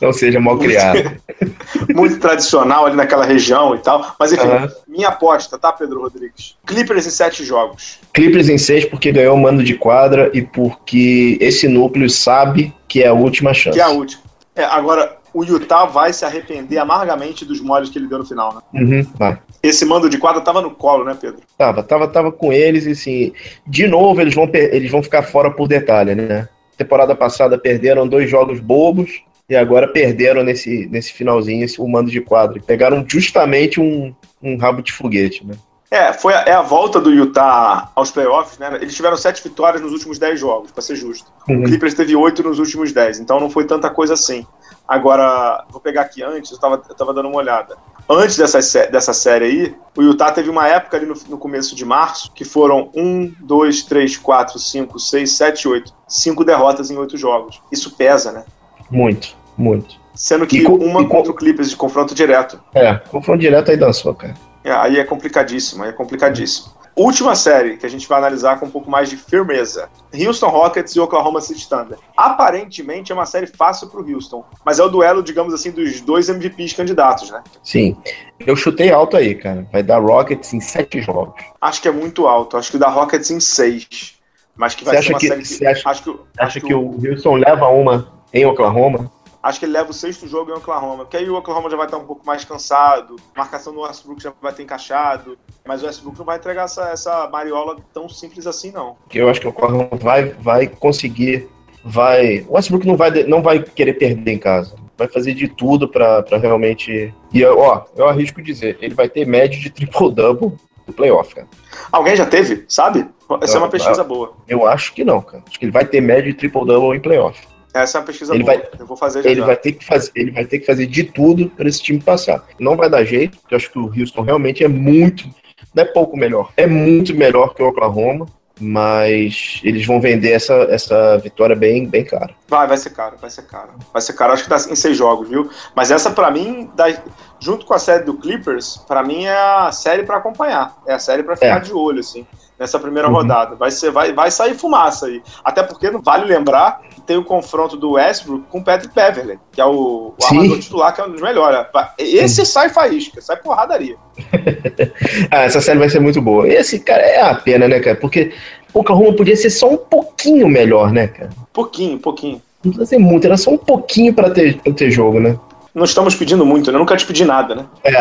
[0.00, 1.20] Não seja mal criado.
[1.94, 4.14] muito tradicional ali naquela região e tal.
[4.18, 4.68] Mas enfim, Aham.
[4.86, 6.56] minha aposta, tá, Pedro Rodrigues?
[6.66, 7.98] Clippers em sete jogos.
[8.12, 13.02] Clippers em seis porque ganhou o mando de quadra e porque esse núcleo sabe que
[13.02, 13.76] é a última chance.
[13.76, 14.22] Que é a última.
[14.54, 18.54] É, agora, o Utah vai se arrepender amargamente dos moles que ele deu no final,
[18.54, 18.80] né?
[18.80, 19.38] Uhum, vai.
[19.62, 21.40] Esse mando de quadra tava no colo, né, Pedro?
[21.56, 23.32] Tava, tava, tava com eles e assim,
[23.66, 26.48] de novo eles vão, eles vão ficar fora por detalhe, né?
[26.76, 32.10] Temporada passada perderam dois jogos bobos e agora perderam nesse, nesse finalzinho esse, o mando
[32.10, 32.62] de quadro.
[32.62, 35.54] Pegaram justamente um, um rabo de foguete, né?
[35.92, 38.78] É, foi a, é a volta do Utah aos playoffs, né?
[38.80, 41.30] Eles tiveram sete vitórias nos últimos dez jogos, pra ser justo.
[41.46, 41.64] O Uhum.
[41.64, 44.46] Clippers teve oito nos últimos dez, então não foi tanta coisa assim.
[44.88, 47.76] Agora, vou pegar aqui antes, eu tava, eu tava dando uma olhada.
[48.08, 51.84] Antes dessa, dessa série aí, o Utah teve uma época ali no, no começo de
[51.84, 55.92] março que foram um, dois, três, quatro, cinco, seis, sete, oito.
[56.08, 57.60] Cinco derrotas em oito jogos.
[57.70, 58.44] Isso pesa, né?
[58.90, 59.96] Muito, muito.
[60.14, 62.58] Sendo que E co- uma e co- contra o Clippers de confronto direto.
[62.74, 64.34] É, confronto direto aí dançou, cara.
[64.64, 66.72] É, aí é complicadíssimo, aí é complicadíssimo.
[66.94, 70.94] Última série que a gente vai analisar com um pouco mais de firmeza: Houston Rockets
[70.94, 71.96] e Oklahoma City Thunder.
[72.14, 76.28] Aparentemente é uma série fácil pro Houston, mas é o duelo, digamos assim, dos dois
[76.28, 77.42] MVPs candidatos, né?
[77.62, 77.96] Sim.
[78.38, 79.66] Eu chutei alto aí, cara.
[79.72, 81.42] Vai dar Rockets em sete jogos.
[81.60, 84.16] Acho que é muito alto, acho que dá Rockets em seis.
[84.54, 86.74] Mas que vai Você ser uma que- série você acha- acho que, acho Acha que
[86.74, 89.10] o Houston leva uma em Oklahoma?
[89.42, 91.86] Acho que ele leva o sexto jogo em Oklahoma, porque aí o Oklahoma já vai
[91.86, 95.36] estar um pouco mais cansado, a marcação do Westbrook já vai ter encaixado,
[95.66, 98.96] mas o Westbrook não vai entregar essa, essa mariola tão simples assim, não.
[99.12, 101.48] eu acho que o Oklahoma vai, vai conseguir,
[101.84, 105.88] vai, o Westbrook não vai, não vai querer perder em casa, vai fazer de tudo
[105.88, 110.52] pra pra realmente, e ó, eu arrisco dizer, ele vai ter média de triple-double
[110.86, 111.48] no playoff, cara.
[111.90, 113.08] Alguém já teve, sabe?
[113.40, 114.34] Essa é uma pesquisa boa.
[114.46, 115.42] Eu acho que não, cara.
[115.48, 117.51] Acho que ele vai ter média de triple-double em playoff.
[117.74, 118.56] Essa é uma pesquisa Ele boa.
[118.56, 119.30] vai- Eu vou fazer já.
[119.30, 119.46] Ele já.
[119.46, 122.44] vai ter que fazer, ele vai ter que fazer de tudo para esse time passar.
[122.58, 125.26] Não vai dar jeito, porque eu acho que o Houston realmente é muito,
[125.74, 128.26] não é pouco melhor, é muito melhor que o Oklahoma,
[128.60, 132.34] mas eles vão vender essa, essa vitória bem, bem cara.
[132.48, 133.70] Vai, vai ser caro, vai ser caro.
[133.92, 135.50] Vai ser caro, acho que dá em seis jogos, viu?
[135.74, 137.02] Mas essa, pra mim, da-
[137.40, 140.76] junto com a série do Clippers, pra mim é a série pra acompanhar.
[140.86, 141.60] É a série pra ficar É.
[141.60, 142.26] de olho, assim,
[142.58, 143.14] nessa primeira Uhum.
[143.14, 143.56] rodada.
[143.56, 145.20] Vai, ser, vai, vai sair fumaça aí.
[145.44, 149.60] Até porque não vale lembrar tem o confronto do Westbrook com o Patrick Beverly, que
[149.60, 151.66] é o, o armador titular, que é um dos melhores.
[151.98, 153.96] Esse sai faísca, sai porradaria.
[155.30, 156.46] Ah, essa série vai ser muito boa.
[156.46, 157.96] Esse, cara, é a pena, né, cara?
[157.96, 158.32] Porque
[158.72, 161.30] o Oklahoma podia ser só um pouquinho melhor, né, cara?
[161.52, 162.42] Pouquinho, pouquinho.
[162.64, 165.38] Não precisa ser muito, era só um pouquinho pra ter, pra ter jogo, né?
[165.74, 166.78] Não estamos pedindo muito, né?
[166.78, 167.66] Nunca te pedi nada, né?
[167.84, 167.92] É.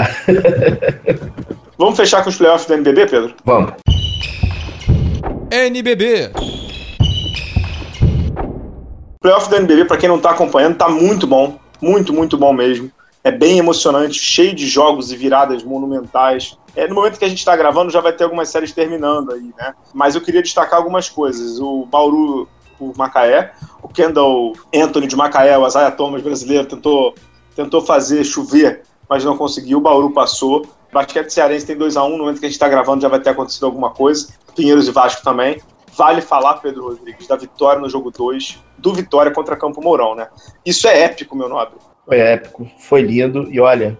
[1.77, 3.33] Vamos fechar com os playoffs do NBB, Pedro?
[3.45, 3.73] Vamos.
[5.49, 6.31] NBB.
[9.21, 11.59] Playoff do NBB, pra quem não tá acompanhando, tá muito bom.
[11.79, 12.91] Muito, muito bom mesmo.
[13.23, 16.57] É bem emocionante, cheio de jogos e viradas monumentais.
[16.75, 19.53] É, no momento que a gente tá gravando, já vai ter algumas séries terminando aí,
[19.55, 19.75] né?
[19.93, 21.59] Mas eu queria destacar algumas coisas.
[21.59, 22.49] O Bauru
[22.79, 23.51] por Macaé,
[23.83, 27.13] o Kendall Anthony de Macaé, o Isaiah Thomas brasileiro, tentou,
[27.55, 29.77] tentou fazer chover, mas não conseguiu.
[29.77, 30.65] O Bauru passou.
[30.91, 33.19] Basquete cearense tem 2 a 1 No momento que a gente tá gravando, já vai
[33.19, 34.33] ter acontecido alguma coisa.
[34.55, 35.61] Pinheiros e Vasco também.
[35.95, 40.27] Vale falar, Pedro Rodrigues, da vitória no jogo 2, do Vitória contra Campo Mourão, né?
[40.65, 41.75] Isso é épico, meu nobre.
[42.05, 43.47] Foi épico, foi lindo.
[43.51, 43.97] E olha,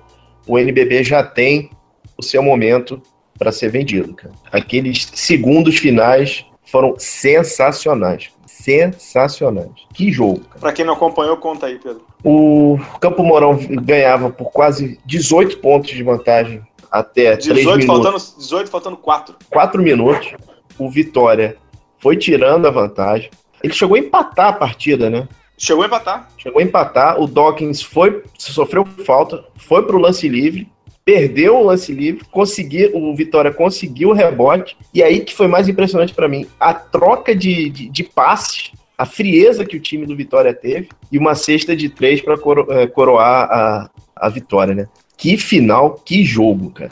[0.48, 1.70] o NBB já tem
[2.18, 3.02] o seu momento
[3.38, 4.34] para ser vendido, cara.
[4.52, 8.30] Aqueles segundos finais foram sensacionais.
[8.46, 9.72] Sensacionais.
[9.94, 10.42] Que jogo.
[10.60, 12.04] Pra quem não acompanhou, conta aí, Pedro.
[12.24, 16.62] O Campo Mourão ganhava por quase 18 pontos de vantagem
[16.92, 17.86] até 3 18 minutos.
[17.86, 19.36] faltando, 18 faltando 4.
[19.50, 20.34] 4 minutos.
[20.78, 21.58] O Vitória
[22.02, 23.30] foi tirando a vantagem.
[23.64, 25.28] Ele chegou a empatar a partida, né?
[25.58, 26.28] Chegou a empatar.
[26.38, 30.68] Chegou a empatar, o Dawkins foi, sofreu falta, foi pro lance livre,
[31.06, 35.70] perdeu o lance livre, conseguiu, o Vitória conseguiu o rebote, e aí que foi mais
[35.70, 40.16] impressionante para mim, a troca de, de, de passes, a frieza que o time do
[40.16, 44.88] Vitória teve, e uma cesta de três para coro, é, coroar a, a vitória, né?
[45.16, 46.92] Que final, que jogo, cara.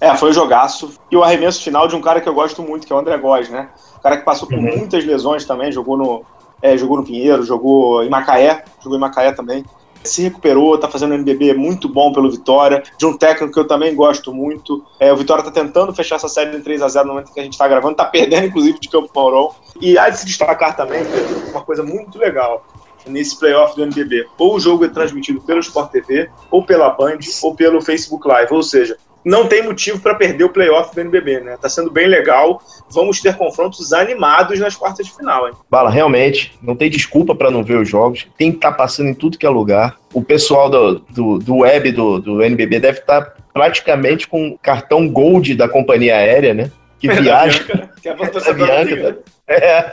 [0.00, 0.92] É, foi um jogaço.
[1.10, 3.16] E o arremesso final de um cara que eu gosto muito, que é o André
[3.18, 3.68] Góes, né?
[3.96, 4.78] O cara que passou por Uhum.
[4.78, 6.22] muitas lesões também, jogou no,
[6.62, 9.64] é, jogou no Pinheiro, jogou em Macaé, jogou em Macaé também.
[10.04, 13.66] Se recuperou, tá fazendo um NBB muito bom pelo Vitória, de um técnico que eu
[13.66, 14.84] também gosto muito.
[15.00, 17.40] É, o Vitória tá tentando fechar essa série em 3 a 0 no momento que
[17.40, 19.50] a gente tá gravando, tá perdendo, inclusive, de Campo Mourão.
[19.80, 21.02] E há de se destacar também,
[21.50, 22.64] uma coisa muito legal
[23.06, 24.26] nesse playoff do NBB.
[24.38, 28.54] Ou o jogo é transmitido pelo Sport TV, ou pela Band, ou pelo Facebook Live.
[28.54, 28.96] Ou seja,
[29.28, 31.58] não tem motivo para perder o playoff do NBB, né?
[31.60, 32.62] Tá sendo bem legal.
[32.90, 35.54] Vamos ter confrontos animados nas quartas de final, hein?
[35.70, 38.26] Bala, realmente, não tem desculpa para não ver os jogos.
[38.38, 39.98] Tem que estar passando em tudo que é lugar.
[40.14, 45.54] O pessoal do, do, do web do, do NBB deve estar praticamente com cartão Gold
[45.54, 46.70] da companhia aérea, né?
[46.98, 47.64] Que viaja.
[48.04, 49.54] É a Bianca, tá?
[49.54, 49.92] É.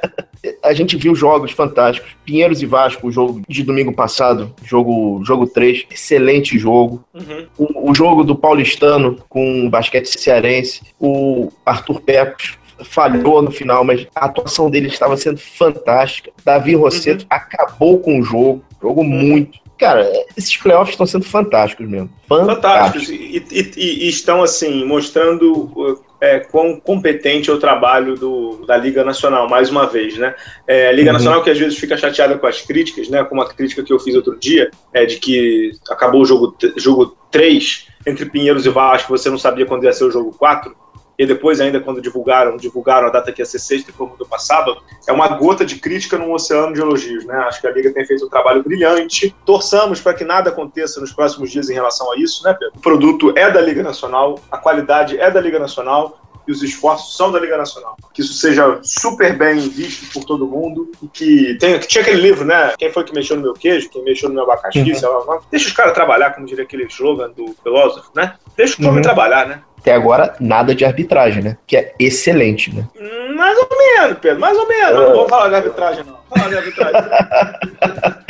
[0.64, 2.12] A gente viu jogos fantásticos.
[2.26, 7.03] Pinheiros e Vasco, o jogo de domingo passado, jogo, jogo 3, excelente jogo.
[7.14, 7.47] Uhum.
[7.58, 13.84] O, o jogo do Paulistano com o basquete cearense, o Arthur Pecos falhou no final,
[13.84, 16.32] mas a atuação dele estava sendo fantástica.
[16.43, 19.58] Davi Rosseto acabou com o jogo, jogo muito.
[19.78, 22.10] Cara, esses playoffs estão sendo fantásticos mesmo.
[22.28, 23.10] Fantásticos.
[23.10, 28.66] E, e- e- e estão, assim, mostrando uh, é, quão competente é o trabalho do,
[28.66, 30.34] da Liga Nacional, mais uma vez, né?
[30.68, 31.13] É, a Liga Uhum.
[31.13, 33.24] Nacional que às vezes fica chateada com as críticas, né?
[33.24, 37.18] Como a crítica que eu fiz outro dia, é de que acabou o jogo, jogo
[37.32, 40.76] 3 entre Pinheiros e Vasco, você não sabia quando ia ser o jogo 4.
[41.18, 44.28] E depois, ainda quando divulgaram, divulgaram a data que ia ser sexta e foi mudou
[44.28, 47.36] para sábado, é uma gota de crítica num oceano de elogios, né?
[47.47, 49.34] Acho que a Liga tem feito um trabalho brilhante.
[49.45, 52.74] Torçamos para que nada aconteça nos próximos dias em relação a isso, né, Pedro?
[52.78, 57.18] O produto é da Liga Nacional, a qualidade é da Liga Nacional e os esforços
[57.18, 57.95] são da Liga Nacional.
[58.13, 62.22] Que isso seja super bem visto por todo mundo e que tenha, que tinha aquele
[62.22, 62.74] livro, né?
[62.78, 64.93] Quem foi que mexeu no meu queijo, quem mexeu no meu abacaxi, Uhum.
[64.95, 65.39] sei lá.
[65.49, 68.36] Deixa os caras trabalhar, como diria aquele slogan do filósofo, né?
[68.55, 69.01] Deixa o homem Uhum.
[69.01, 69.61] trabalhar, né?
[69.86, 71.58] Até agora, nada de arbitragem, né?
[71.68, 72.88] Que é excelente, né?
[73.36, 75.00] Mais ou menos, Pedro, mais ou menos.
[75.00, 76.18] Não vamos falar de arbitragem, não.
[76.28, 77.02] Falar de arbitragem.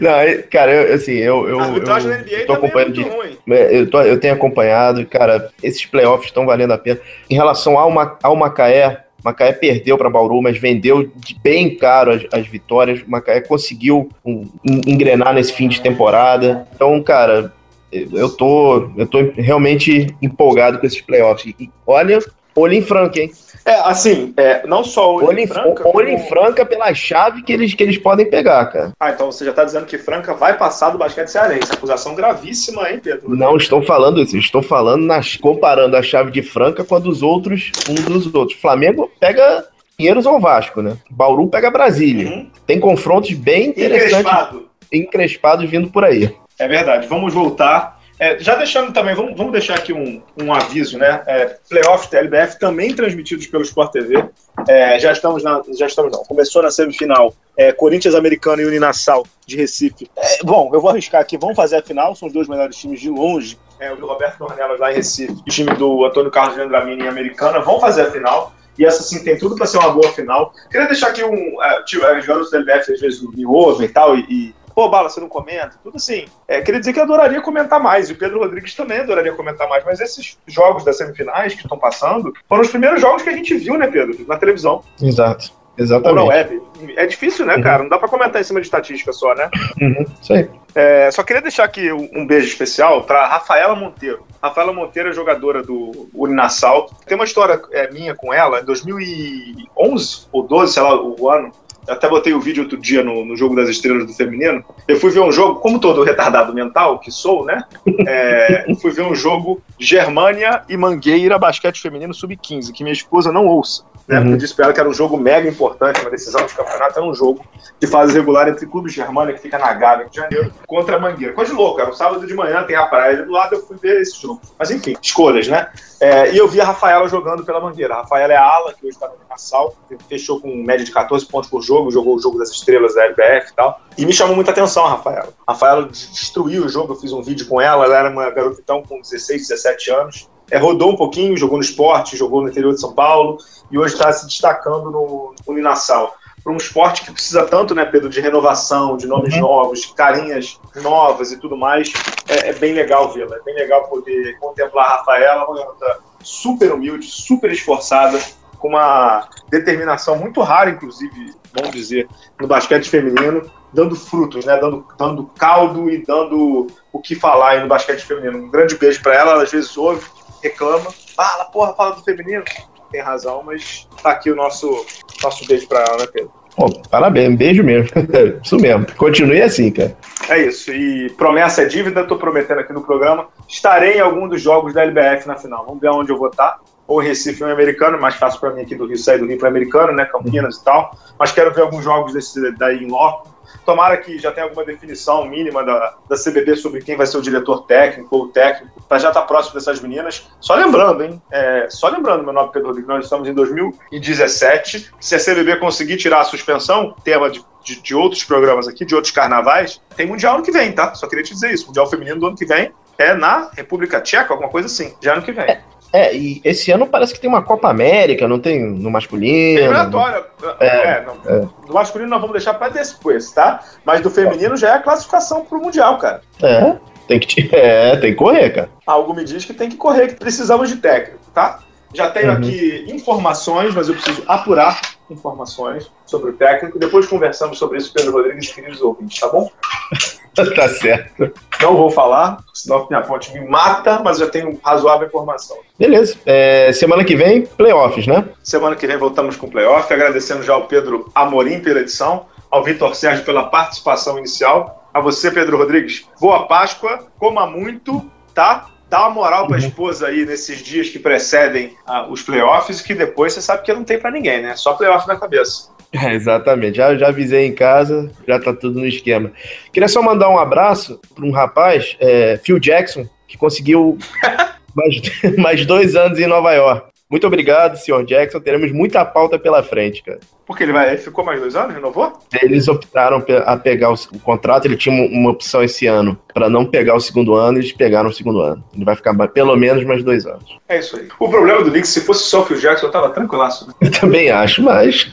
[0.00, 3.10] Não, é- cara, eu, assim, eu, eu, a arbitragem eu tô também é acompanhando muito
[3.10, 3.38] de, ruim.
[3.50, 6.98] É, Eu, tô- eu tenho acompanhado, cara, esses playoffs estão valendo a pena.
[7.30, 12.10] Em relação ao, Ma- ao Macaé, Macaé perdeu para Bauru, mas vendeu de bem caro
[12.10, 13.02] as, as vitórias.
[13.06, 16.66] Macaé conseguiu um, en- engrenar nesse fim de temporada.
[16.74, 17.52] Então, cara,
[17.92, 21.54] eu tô, eu tô realmente empolgado com esses playoffs.
[21.58, 22.18] E olha,
[22.56, 23.30] olho em franca, hein?
[23.64, 25.88] É, assim, é, não só o Olho em, Franca.
[25.94, 28.90] olho em como- franca pela chave que eles, que eles podem pegar, cara.
[28.98, 31.70] Ah, então você já tá dizendo que Franca vai passar do basquete cearense.
[31.72, 33.36] Acusação gravíssima, hein, Pedro?
[33.36, 37.22] Não estou falando isso, estou falando nas, comparando a chave de Franca com a dos
[37.22, 38.58] outros, um dos outros.
[38.58, 39.64] Flamengo pega
[39.96, 40.96] Pinheiros ou Vasco, né?
[41.08, 42.28] Bauru pega Brasília.
[42.30, 42.50] Uhum.
[42.66, 44.68] Tem confrontos bem interessantes, Encrespado.
[44.92, 46.34] encrespados vindo por aí.
[46.58, 47.06] É verdade.
[47.06, 48.00] Vamos voltar.
[48.22, 51.24] É, já deixando também, vamos, vamos deixar aqui um, um aviso, né?
[51.26, 54.24] É, playoffs da LBF também transmitidos pelo Sport TV.
[54.68, 55.60] É, já estamos na.
[55.76, 56.22] Já estamos, não.
[56.24, 57.34] Começou na semifinal.
[57.56, 60.08] É, Corinthians Americano e Uninassal de Recife.
[60.16, 61.36] É, bom, eu vou arriscar aqui.
[61.36, 62.14] Vamos fazer a final.
[62.14, 63.58] São os dois melhores times de longe.
[63.80, 65.32] É, o do Roberto Dornelas lá em Recife.
[65.32, 67.58] O time do Antônio Carlos de Andramini em Americana.
[67.58, 68.54] Vão fazer a final.
[68.78, 70.54] E essa sim tem tudo para ser uma boa final.
[70.70, 71.56] Queria deixar aqui um.
[71.86, 74.16] Tio, é, os garotos da LBF às vezes me ouvem e tal.
[74.16, 75.78] E Pô, Bala, você não comenta?
[75.82, 76.24] Tudo assim.
[76.48, 79.68] É, queria dizer que eu adoraria comentar mais, e o Pedro Rodrigues também adoraria comentar
[79.68, 83.34] mais, mas esses jogos das semifinais que estão passando foram os primeiros jogos que a
[83.36, 84.16] gente viu, né, Pedro?
[84.26, 84.82] Na televisão.
[85.00, 85.52] Exato.
[85.78, 86.28] Ou na Exatamente.
[86.28, 86.62] web.
[86.96, 87.62] É difícil, né, Uhum.
[87.62, 87.82] cara?
[87.82, 89.48] Não dá pra comentar em cima de estatística só, né?
[89.80, 90.50] Uhum, isso aí.
[90.74, 94.26] É, só queria deixar aqui um beijo especial para Rafaela Monteiro.
[94.42, 96.90] Rafaela Monteiro é jogadora do Uninassal.
[97.06, 101.50] Tem uma história é, minha com ela, em 2011 ou 12, sei lá, o ano.
[101.88, 104.64] Até botei o vídeo outro dia no, no Jogo das Estrelas do Feminino.
[104.86, 107.64] Eu fui ver um jogo, como todo retardado mental que sou, né?
[108.06, 113.46] É, fui ver um jogo Germânia e Mangueira Basquete Feminino Sub-15, que minha esposa não
[113.46, 113.84] ouça.
[114.06, 114.18] Né?
[114.18, 114.32] Uhum.
[114.32, 117.08] Eu disse pra ela que era um jogo mega importante, uma decisão de campeonato, era
[117.08, 117.44] um jogo
[117.80, 121.32] de fase regular entre Clube Germânia, que fica na Gávea, de Janeiro, contra a Mangueira.
[121.32, 123.62] Coisa de louco, era um sábado de manhã, tem a praia ali do lado, eu
[123.62, 124.40] fui ver esse jogo.
[124.58, 125.68] Mas enfim, escolhas, né?
[126.00, 127.94] É, e eu vi a Rafaela jogando pela Mangueira.
[127.94, 129.74] A Rafaela é a ala, que hoje está no Nassau,
[130.08, 133.50] fechou com média de 14 pontos por jogo, jogou o jogo das estrelas da LBF
[133.50, 133.80] e tal.
[133.98, 135.32] E me chamou muita atenção a Rafaela.
[135.46, 138.82] A Rafaela destruiu o jogo, eu fiz um vídeo com ela, ela era uma garotão
[138.82, 140.28] com 16, 17 anos.
[140.50, 143.38] é, rodou um pouquinho, jogou no esporte, jogou no interior de São Paulo
[143.70, 146.14] e hoje está se destacando no, Uninassal.
[146.44, 150.60] Para um esporte que precisa tanto, né, Pedro, de renovação, de nomes novos, de carinhas
[150.82, 151.92] novas e tudo mais,
[152.28, 153.36] é, é bem legal vê-la.
[153.36, 158.18] É bem legal poder contemplar a Rafaela, uma garota super humilde, super esforçada,
[158.62, 162.06] com uma determinação muito rara, inclusive, vamos dizer,
[162.40, 164.56] no basquete feminino, dando frutos, né?
[164.56, 168.38] Dando, dando caldo e dando o que falar no basquete feminino.
[168.38, 170.06] Um grande beijo para ela, ela às vezes ouve,
[170.40, 172.44] reclama, fala, porra, fala do feminino.
[172.92, 174.86] Tem razão, mas tá aqui o nosso,
[175.20, 176.30] nosso beijo para ela, né, Pedro?
[176.54, 177.90] Pô, parabéns, beijo mesmo.
[178.44, 178.86] Isso mesmo.
[178.96, 179.96] Continue assim, cara.
[180.28, 180.70] É isso.
[180.70, 183.26] E promessa é dívida, tô prometendo aqui no programa.
[183.48, 185.64] Estarei em algum dos jogos da LBF na final.
[185.64, 186.60] Vamos ver onde eu vou estar.
[186.92, 189.38] Ou Recife ou em Americano, mais fácil para mim aqui do Rio sair do Rio
[189.38, 190.04] para Americano, né?
[190.04, 190.94] Campinas e tal.
[191.18, 193.32] Mas quero ver alguns jogos desse daí em loco.
[193.64, 197.22] Tomara que já tenha alguma definição mínima da, da CBB sobre quem vai ser o
[197.22, 200.28] diretor técnico ou técnico, para já estar tá próximo dessas meninas.
[200.38, 201.22] Só lembrando, hein?
[201.30, 204.90] É, só lembrando, meu nome é Pedro Rodrigues, nós estamos em 2017.
[205.00, 208.94] Se a CBB conseguir tirar a suspensão, tema de, de, de, outros programas aqui, de
[208.94, 210.94] outros carnavais, tem Mundial ano que vem, tá?
[210.94, 211.66] Só queria te dizer isso.
[211.68, 215.22] Mundial Feminino do ano que vem é na República Tcheca, alguma coisa assim, já ano
[215.22, 215.58] que vem.
[215.92, 216.02] É.
[216.02, 219.60] É, e esse ano parece que tem uma Copa América, não tem no masculino.
[219.60, 220.24] Eliminatória.
[220.58, 221.38] É, é, é.
[221.66, 223.60] Do masculino nós vamos deixar para depois, tá?
[223.84, 226.22] Mas do feminino já é a classificação pro Mundial, cara.
[226.42, 226.76] É,
[227.06, 228.70] tem que, é, tem que correr, cara.
[228.86, 231.60] Algo me diz que tem que correr, que precisamos de técnico, tá?
[231.94, 232.38] Já tenho uhum.
[232.38, 234.80] aqui informações, mas eu preciso apurar
[235.10, 236.78] informações sobre o técnico.
[236.78, 239.50] Depois conversamos sobre isso, Pedro Rodrigues, queridos ouvintes, tá bom?
[240.34, 241.32] tá certo.
[241.60, 245.58] Não vou falar, senão minha fonte me mata, mas já tenho razoável informação.
[245.78, 246.16] Beleza.
[246.24, 248.24] É, semana que vem, playoffs, né?
[248.42, 249.92] Semana que vem voltamos com playoff.
[249.92, 254.88] Agradecendo já ao Pedro Amorim pela edição, ao Vitor Sérgio pela participação inicial.
[254.92, 258.66] A você, Pedro Rodrigues, boa Páscoa, coma muito, tá?
[258.92, 259.66] Dá uma moral pra uhum.
[259.66, 263.84] esposa aí nesses dias que precedem ah, os playoffs, que depois você sabe que não
[263.84, 264.54] tem para ninguém, né?
[264.54, 265.72] Só playoff na cabeça.
[265.94, 269.30] É, exatamente, já, já avisei em casa, já tá tudo no esquema.
[269.74, 273.98] Queria só mandar um abraço para um rapaz, é, Phil Jackson, que conseguiu
[274.74, 275.02] mais,
[275.36, 276.91] mais dois anos em Nova York.
[277.12, 278.40] Muito obrigado, senhor Jackson.
[278.40, 280.18] Teremos muita pauta pela frente, cara.
[280.46, 282.10] Porque ele, vai, ele ficou mais dois anos, renovou?
[282.42, 286.64] Eles optaram a pegar o, o contrato, ele tinha uma opção esse ano para não
[286.64, 288.64] pegar o segundo ano, eles pegaram o segundo ano.
[288.74, 290.58] Ele vai ficar pelo menos mais dois anos.
[290.66, 291.06] É isso aí.
[291.20, 293.68] O problema do Knicks, se fosse só o Phil Jackson, eu tava tranquilaço.
[293.68, 293.74] Né?
[293.82, 295.10] Eu também acho, mas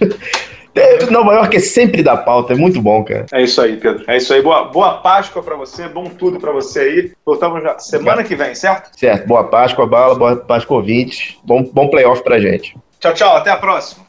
[1.10, 3.26] Nova York é sempre da pauta, é muito bom, cara.
[3.32, 4.04] É isso aí, Pedro.
[4.08, 4.42] É isso aí.
[4.42, 7.12] Boa, boa Páscoa pra você, bom tudo pra você aí.
[7.26, 8.92] Voltamos já semana que vem, certo?
[8.98, 9.28] Certo.
[9.28, 11.38] Boa Páscoa, Bala, boa Páscoa, ouvintes.
[11.44, 12.76] Bom, bom playoff pra gente.
[13.00, 13.36] Tchau, tchau.
[13.36, 14.09] Até a próxima.